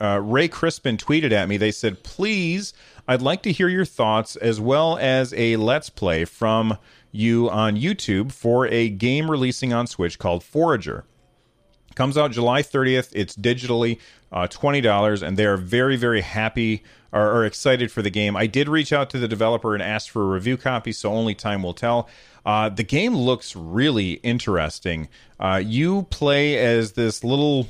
uh, 0.00 0.20
Ray 0.22 0.48
Crispin 0.48 0.96
tweeted 0.96 1.32
at 1.32 1.48
me. 1.48 1.56
They 1.56 1.70
said, 1.70 2.02
"Please, 2.02 2.72
I'd 3.06 3.22
like 3.22 3.42
to 3.42 3.52
hear 3.52 3.68
your 3.68 3.84
thoughts 3.84 4.36
as 4.36 4.60
well 4.60 4.98
as 4.98 5.32
a 5.34 5.56
let's 5.56 5.90
play 5.90 6.24
from 6.24 6.78
you 7.12 7.48
on 7.50 7.76
YouTube 7.76 8.32
for 8.32 8.66
a 8.66 8.88
game 8.88 9.30
releasing 9.30 9.72
on 9.72 9.86
Switch 9.86 10.18
called 10.18 10.42
Forager." 10.42 11.04
Comes 11.94 12.18
out 12.18 12.32
July 12.32 12.62
30th. 12.62 13.10
It's 13.14 13.36
digitally 13.36 14.00
uh, 14.32 14.48
$20, 14.48 15.22
and 15.22 15.36
they're 15.36 15.56
very, 15.56 15.96
very 15.96 16.22
happy 16.22 16.82
or, 17.12 17.36
or, 17.36 17.44
excited 17.44 17.92
for 17.92 18.02
the 18.02 18.10
game. 18.10 18.36
I 18.36 18.48
did 18.48 18.68
reach 18.68 18.92
out 18.92 19.08
to 19.10 19.18
the 19.20 19.28
developer 19.28 19.74
and 19.74 19.82
ask 19.82 20.10
for 20.10 20.22
a 20.22 20.26
review 20.26 20.56
copy, 20.56 20.90
so 20.90 21.12
only 21.12 21.36
time 21.36 21.62
will 21.62 21.72
tell. 21.72 22.08
Uh, 22.44 22.68
the 22.68 22.82
game 22.82 23.14
looks 23.14 23.54
really 23.54 24.14
interesting. 24.14 25.08
Uh, 25.38 25.62
you 25.64 26.02
play 26.10 26.58
as 26.58 26.92
this 26.92 27.22
little, 27.22 27.68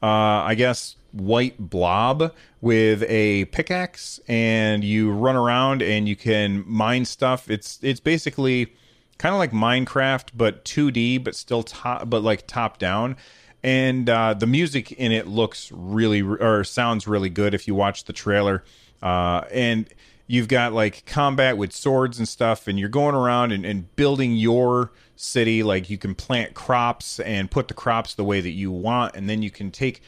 uh, 0.00 0.06
I 0.06 0.54
guess, 0.54 0.94
white 1.12 1.58
blob 1.58 2.32
with 2.60 3.04
a 3.08 3.46
pickaxe, 3.46 4.20
and 4.28 4.84
you 4.84 5.10
run 5.10 5.36
around 5.36 5.82
and 5.82 6.08
you 6.08 6.16
can 6.16 6.64
mine 6.66 7.04
stuff. 7.04 7.50
It's 7.50 7.78
it's 7.82 8.00
basically 8.00 8.74
kind 9.18 9.34
of 9.34 9.38
like 9.38 9.52
Minecraft, 9.52 10.30
but 10.34 10.64
2D, 10.64 11.22
but 11.22 11.34
still 11.34 11.62
top, 11.62 12.08
but 12.08 12.22
like 12.22 12.46
top 12.46 12.78
down 12.78 13.16
and 13.62 14.08
uh, 14.08 14.34
the 14.34 14.46
music 14.46 14.92
in 14.92 15.12
it 15.12 15.26
looks 15.26 15.70
really 15.72 16.22
or 16.22 16.64
sounds 16.64 17.06
really 17.06 17.28
good 17.28 17.54
if 17.54 17.68
you 17.68 17.74
watch 17.74 18.04
the 18.04 18.12
trailer. 18.12 18.64
Uh, 19.02 19.42
and 19.50 19.88
you've 20.26 20.48
got 20.48 20.72
like 20.72 21.04
combat 21.06 21.56
with 21.56 21.72
swords 21.72 22.18
and 22.18 22.28
stuff, 22.28 22.68
and 22.68 22.78
you're 22.78 22.88
going 22.88 23.14
around 23.14 23.52
and, 23.52 23.64
and, 23.64 23.94
building 23.96 24.34
your 24.34 24.92
city. 25.16 25.62
Like 25.62 25.90
you 25.90 25.98
can 25.98 26.14
plant 26.14 26.54
crops 26.54 27.20
and 27.20 27.50
put 27.50 27.68
the 27.68 27.74
crops 27.74 28.14
the 28.14 28.24
way 28.24 28.40
that 28.40 28.50
you 28.50 28.70
want, 28.70 29.14
and 29.16 29.28
then 29.28 29.42
you 29.42 29.50
can 29.50 29.70
take 29.70 30.02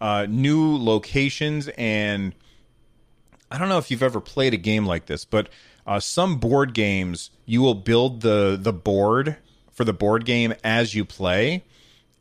uh, 0.00 0.26
new 0.28 0.76
locations. 0.76 1.68
And 1.76 2.34
I 3.50 3.58
don't 3.58 3.68
know 3.68 3.78
if 3.78 3.90
you've 3.90 4.02
ever 4.02 4.20
played 4.20 4.54
a 4.54 4.58
game 4.58 4.86
like 4.86 5.06
this, 5.06 5.24
but 5.24 5.48
uh, 5.86 6.00
some 6.00 6.38
board 6.38 6.74
games 6.74 7.30
you 7.46 7.62
will 7.62 7.74
build 7.74 8.20
the 8.20 8.58
the 8.60 8.72
board 8.72 9.36
for 9.72 9.84
the 9.84 9.92
board 9.92 10.24
game 10.24 10.54
as 10.62 10.94
you 10.94 11.04
play 11.04 11.64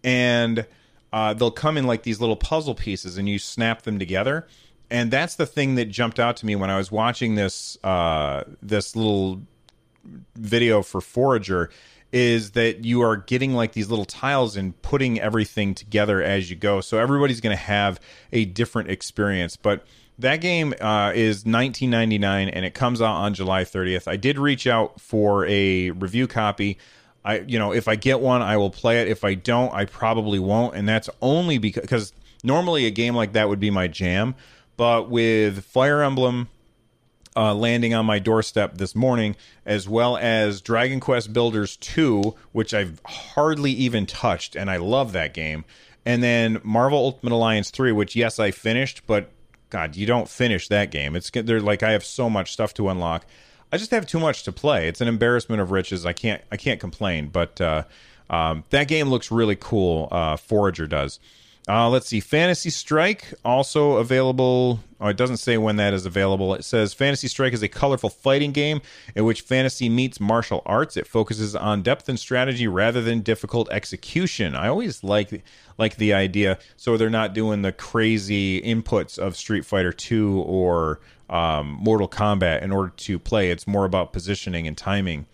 and 0.03 0.65
uh, 1.11 1.33
they'll 1.33 1.51
come 1.51 1.77
in 1.77 1.85
like 1.85 2.03
these 2.03 2.19
little 2.19 2.35
puzzle 2.35 2.75
pieces, 2.75 3.17
and 3.17 3.27
you 3.27 3.39
snap 3.39 3.83
them 3.83 3.99
together. 3.99 4.47
And 4.89 5.11
that's 5.11 5.35
the 5.35 5.45
thing 5.45 5.75
that 5.75 5.85
jumped 5.85 6.19
out 6.19 6.37
to 6.37 6.45
me 6.45 6.55
when 6.55 6.69
I 6.69 6.77
was 6.77 6.91
watching 6.91 7.35
this 7.35 7.77
uh, 7.83 8.43
this 8.61 8.95
little 8.95 9.41
video 10.35 10.81
for 10.81 11.01
Forager 11.01 11.69
is 12.11 12.51
that 12.51 12.85
you 12.85 13.01
are 13.01 13.17
getting 13.17 13.53
like 13.53 13.73
these 13.73 13.89
little 13.89 14.05
tiles 14.05 14.55
and 14.55 14.81
putting 14.81 15.19
everything 15.19 15.75
together 15.75 16.21
as 16.21 16.49
you 16.49 16.55
go. 16.55 16.81
So 16.81 16.97
everybody's 16.97 17.41
going 17.41 17.55
to 17.55 17.61
have 17.61 17.99
a 18.31 18.45
different 18.45 18.89
experience, 18.89 19.57
but 19.57 19.85
that 20.19 20.37
game 20.37 20.73
uh, 20.81 21.11
is 21.13 21.43
19.99 21.43 22.49
and 22.51 22.65
it 22.65 22.73
comes 22.73 23.01
out 23.01 23.15
on 23.15 23.33
July 23.33 23.63
30th. 23.63 24.07
I 24.07 24.15
did 24.15 24.39
reach 24.39 24.65
out 24.65 24.99
for 24.99 25.45
a 25.47 25.91
review 25.91 26.27
copy. 26.27 26.77
I 27.23 27.39
you 27.39 27.59
know 27.59 27.73
if 27.73 27.87
I 27.87 27.95
get 27.95 28.21
one, 28.21 28.41
I 28.41 28.57
will 28.57 28.69
play 28.69 29.01
it. 29.01 29.09
If 29.09 29.23
I 29.23 29.33
don't, 29.33 29.73
I 29.73 29.85
probably 29.85 30.39
won't, 30.39 30.75
and 30.75 30.87
that's 30.87 31.09
only 31.21 31.57
because 31.57 31.81
because 31.81 32.13
normally 32.43 32.85
a 32.85 32.91
game 32.91 33.15
like 33.15 33.33
that 33.33 33.49
would 33.49 33.59
be 33.59 33.69
my 33.69 33.87
jam, 33.87 34.33
but 34.77 35.09
with 35.09 35.63
Fire 35.65 36.01
Emblem. 36.01 36.49
Uh, 37.37 37.53
landing 37.53 37.93
on 37.93 38.03
my 38.03 38.17
doorstep 38.17 38.79
this 38.79 38.95
morning, 38.95 39.35
as 39.63 39.87
well 39.87 40.17
as 40.17 40.59
Dragon 40.59 40.99
Quest 40.99 41.31
Builders 41.33 41.77
2, 41.77 42.33
which 42.51 42.73
I've 42.73 42.99
hardly 43.05 43.71
even 43.73 44.07
touched, 44.07 44.55
and 44.55 44.71
I 44.71 44.77
love 44.77 45.11
that 45.11 45.35
game. 45.35 45.63
And 46.03 46.23
then 46.23 46.59
Marvel 46.63 46.97
Ultimate 46.97 47.33
Alliance 47.33 47.69
3, 47.69 47.91
which, 47.91 48.15
yes, 48.15 48.39
I 48.39 48.49
finished, 48.49 49.03
but 49.05 49.29
God, 49.69 49.95
you 49.95 50.05
don't 50.05 50.29
finish 50.29 50.67
that 50.69 50.91
game. 50.91 51.15
It's 51.15 51.29
they're 51.29 51.59
like 51.59 51.83
I 51.83 51.91
have 51.91 52.05
so 52.05 52.29
much 52.29 52.53
stuff 52.53 52.73
to 52.75 52.89
unlock. 52.89 53.25
I 53.71 53.77
just 53.77 53.91
have 53.91 54.05
too 54.05 54.19
much 54.19 54.43
to 54.43 54.51
play. 54.51 54.87
It's 54.87 55.01
an 55.01 55.07
embarrassment 55.07 55.61
of 55.61 55.71
riches. 55.71 56.05
I 56.05 56.13
can't 56.13 56.41
I 56.51 56.57
can't 56.57 56.79
complain. 56.79 57.27
But 57.27 57.59
uh, 57.59 57.83
um, 58.29 58.63
that 58.69 58.87
game 58.87 59.09
looks 59.09 59.31
really 59.31 59.57
cool. 59.57 60.07
Uh, 60.11 60.37
Forager 60.37 60.87
does. 60.87 61.19
Uh, 61.69 61.89
let's 61.89 62.07
see. 62.07 62.21
Fantasy 62.21 62.69
Strike 62.69 63.33
also 63.43 63.97
available. 63.97 64.79
Oh, 65.01 65.07
it 65.07 65.17
doesn't 65.17 65.37
say 65.37 65.57
when 65.57 65.75
that 65.75 65.93
is 65.93 66.05
available. 66.05 66.53
It 66.53 66.63
says 66.63 66.93
Fantasy 66.93 67.27
Strike 67.27 67.51
is 67.51 67.61
a 67.61 67.67
colorful 67.67 68.09
fighting 68.09 68.53
game 68.53 68.81
in 69.15 69.25
which 69.25 69.41
fantasy 69.41 69.89
meets 69.89 70.21
martial 70.21 70.61
arts. 70.65 70.95
It 70.95 71.07
focuses 71.07 71.57
on 71.57 71.81
depth 71.81 72.07
and 72.07 72.17
strategy 72.17 72.67
rather 72.67 73.01
than 73.01 73.19
difficult 73.19 73.69
execution. 73.69 74.55
I 74.55 74.69
always 74.69 75.03
like 75.03 75.43
like 75.77 75.97
the 75.97 76.13
idea. 76.13 76.57
So 76.77 76.95
they're 76.95 77.09
not 77.09 77.33
doing 77.33 77.63
the 77.63 77.73
crazy 77.73 78.61
inputs 78.61 79.19
of 79.19 79.35
Street 79.35 79.65
Fighter 79.65 79.91
Two 79.91 80.39
or 80.47 81.01
um, 81.29 81.67
Mortal 81.67 82.07
Kombat 82.07 82.61
in 82.61 82.71
order 82.71 82.93
to 82.95 83.19
play. 83.19 83.51
It's 83.51 83.67
more 83.67 83.83
about 83.83 84.13
positioning 84.13 84.67
and 84.67 84.77
timing. 84.77 85.25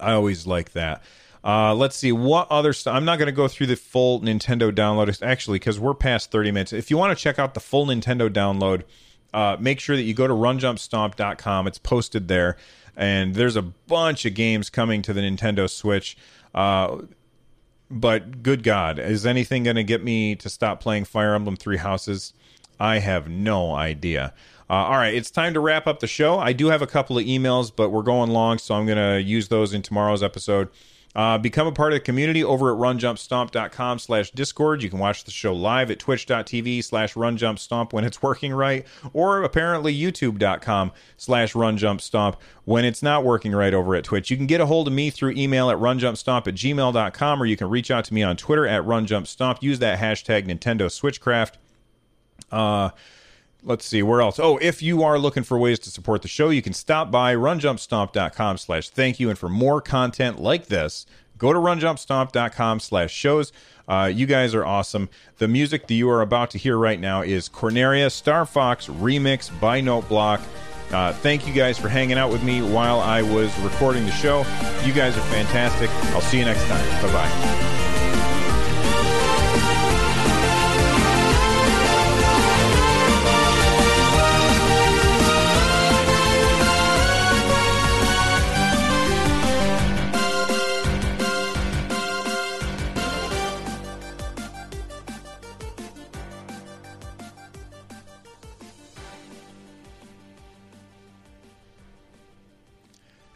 I 0.00 0.12
always 0.12 0.46
like 0.46 0.72
that. 0.74 1.02
Uh, 1.42 1.74
let's 1.74 1.96
see 1.96 2.12
what 2.12 2.50
other 2.50 2.72
stuff. 2.72 2.94
I'm 2.94 3.04
not 3.04 3.18
going 3.18 3.26
to 3.26 3.32
go 3.32 3.48
through 3.48 3.68
the 3.68 3.76
full 3.76 4.20
Nintendo 4.20 4.70
download 4.70 5.22
actually 5.22 5.58
because 5.58 5.80
we're 5.80 5.94
past 5.94 6.30
30 6.30 6.52
minutes. 6.52 6.72
If 6.72 6.90
you 6.90 6.98
want 6.98 7.16
to 7.16 7.22
check 7.22 7.38
out 7.38 7.54
the 7.54 7.60
full 7.60 7.86
Nintendo 7.86 8.28
download, 8.28 8.82
uh, 9.32 9.56
make 9.58 9.80
sure 9.80 9.96
that 9.96 10.02
you 10.02 10.14
go 10.14 10.26
to 10.26 10.34
runjumpstomp.com. 10.34 11.66
It's 11.66 11.78
posted 11.78 12.28
there, 12.28 12.56
and 12.96 13.34
there's 13.34 13.56
a 13.56 13.62
bunch 13.62 14.26
of 14.26 14.34
games 14.34 14.68
coming 14.70 15.02
to 15.02 15.12
the 15.12 15.20
Nintendo 15.20 15.70
Switch. 15.70 16.16
Uh, 16.54 17.02
but 17.90 18.42
good 18.42 18.62
God, 18.62 18.98
is 18.98 19.26
anything 19.26 19.64
going 19.64 19.76
to 19.76 19.84
get 19.84 20.04
me 20.04 20.36
to 20.36 20.48
stop 20.48 20.80
playing 20.80 21.04
Fire 21.04 21.34
Emblem 21.34 21.56
Three 21.56 21.78
Houses? 21.78 22.34
I 22.78 22.98
have 22.98 23.28
no 23.28 23.74
idea. 23.74 24.32
Uh, 24.68 24.74
all 24.74 24.96
right, 24.96 25.14
it's 25.14 25.30
time 25.30 25.54
to 25.54 25.60
wrap 25.60 25.86
up 25.86 25.98
the 25.98 26.06
show. 26.06 26.38
I 26.38 26.52
do 26.52 26.68
have 26.68 26.82
a 26.82 26.86
couple 26.86 27.18
of 27.18 27.24
emails, 27.24 27.72
but 27.74 27.90
we're 27.90 28.02
going 28.02 28.30
long, 28.30 28.58
so 28.58 28.74
I'm 28.74 28.86
going 28.86 28.98
to 28.98 29.20
use 29.20 29.48
those 29.48 29.74
in 29.74 29.82
tomorrow's 29.82 30.22
episode. 30.22 30.68
Uh, 31.14 31.36
become 31.38 31.66
a 31.66 31.72
part 31.72 31.92
of 31.92 31.96
the 31.96 32.04
community 32.04 32.44
over 32.44 32.72
at 32.72 32.78
runjumpstomp.com 32.78 33.98
slash 33.98 34.30
discord. 34.30 34.82
You 34.82 34.90
can 34.90 35.00
watch 35.00 35.24
the 35.24 35.32
show 35.32 35.52
live 35.52 35.90
at 35.90 35.98
twitch.tv 35.98 36.84
slash 36.84 37.14
runjumpstomp 37.14 37.92
when 37.92 38.04
it's 38.04 38.22
working 38.22 38.52
right, 38.54 38.86
or 39.12 39.42
apparently 39.42 39.96
youtube.com 39.96 40.92
slash 41.16 41.54
runjumpstomp 41.54 42.36
when 42.64 42.84
it's 42.84 43.02
not 43.02 43.24
working 43.24 43.52
right 43.52 43.74
over 43.74 43.96
at 43.96 44.04
Twitch. 44.04 44.30
You 44.30 44.36
can 44.36 44.46
get 44.46 44.60
a 44.60 44.66
hold 44.66 44.86
of 44.86 44.94
me 44.94 45.10
through 45.10 45.32
email 45.32 45.68
at 45.70 45.78
runjumpstomp 45.78 46.46
at 46.46 46.54
gmail.com, 46.54 47.42
or 47.42 47.46
you 47.46 47.56
can 47.56 47.68
reach 47.68 47.90
out 47.90 48.04
to 48.04 48.14
me 48.14 48.22
on 48.22 48.36
Twitter 48.36 48.66
at 48.66 48.84
runjumpstomp. 48.84 49.60
Use 49.60 49.80
that 49.80 49.98
hashtag 49.98 50.46
Nintendo 50.46 50.86
Switchcraft. 50.86 51.54
Uh, 52.52 52.90
let's 53.62 53.84
see 53.84 54.02
where 54.02 54.20
else? 54.20 54.38
Oh 54.38 54.58
if 54.58 54.82
you 54.82 55.02
are 55.02 55.18
looking 55.18 55.42
for 55.42 55.58
ways 55.58 55.78
to 55.80 55.90
support 55.90 56.22
the 56.22 56.28
show 56.28 56.50
you 56.50 56.62
can 56.62 56.72
stop 56.72 57.10
by 57.10 57.34
runjumpstomp.com 57.34 58.58
slash 58.58 58.88
thank 58.90 59.20
you. 59.20 59.28
And 59.28 59.38
for 59.38 59.48
more 59.48 59.80
content 59.80 60.40
like 60.40 60.66
this 60.66 61.06
go 61.38 61.52
to 61.52 61.58
runjumpstomp.com 61.58 62.80
slash 62.80 63.12
shows. 63.12 63.52
Uh, 63.88 64.06
you 64.12 64.26
guys 64.26 64.54
are 64.54 64.64
awesome. 64.64 65.08
The 65.38 65.48
music 65.48 65.88
that 65.88 65.94
you 65.94 66.08
are 66.10 66.20
about 66.20 66.50
to 66.52 66.58
hear 66.58 66.76
right 66.76 67.00
now 67.00 67.22
is 67.22 67.48
corneria 67.48 68.12
star 68.12 68.46
fox 68.46 68.86
remix 68.86 69.50
by 69.60 69.80
note 69.80 70.08
block. 70.08 70.40
Uh, 70.92 71.12
thank 71.12 71.46
you 71.46 71.52
guys 71.52 71.78
for 71.78 71.88
hanging 71.88 72.18
out 72.18 72.32
with 72.32 72.42
me 72.42 72.62
while 72.62 72.98
i 73.00 73.22
was 73.22 73.56
recording 73.60 74.04
the 74.04 74.12
show. 74.12 74.38
You 74.84 74.92
guys 74.92 75.16
are 75.16 75.22
fantastic. 75.22 75.90
I'll 76.14 76.20
see 76.20 76.38
you 76.38 76.44
next 76.44 76.66
time. 76.66 77.02
Bye 77.02 77.12
bye 77.12 77.79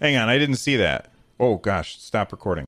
Hang 0.05 0.19
on, 0.19 0.29
I 0.29 0.37
didn't 0.39 0.57
see 0.57 0.77
that. 0.77 1.11
Oh 1.41 1.57
gosh, 1.57 1.99
stop 1.99 2.31
recording. 2.31 2.67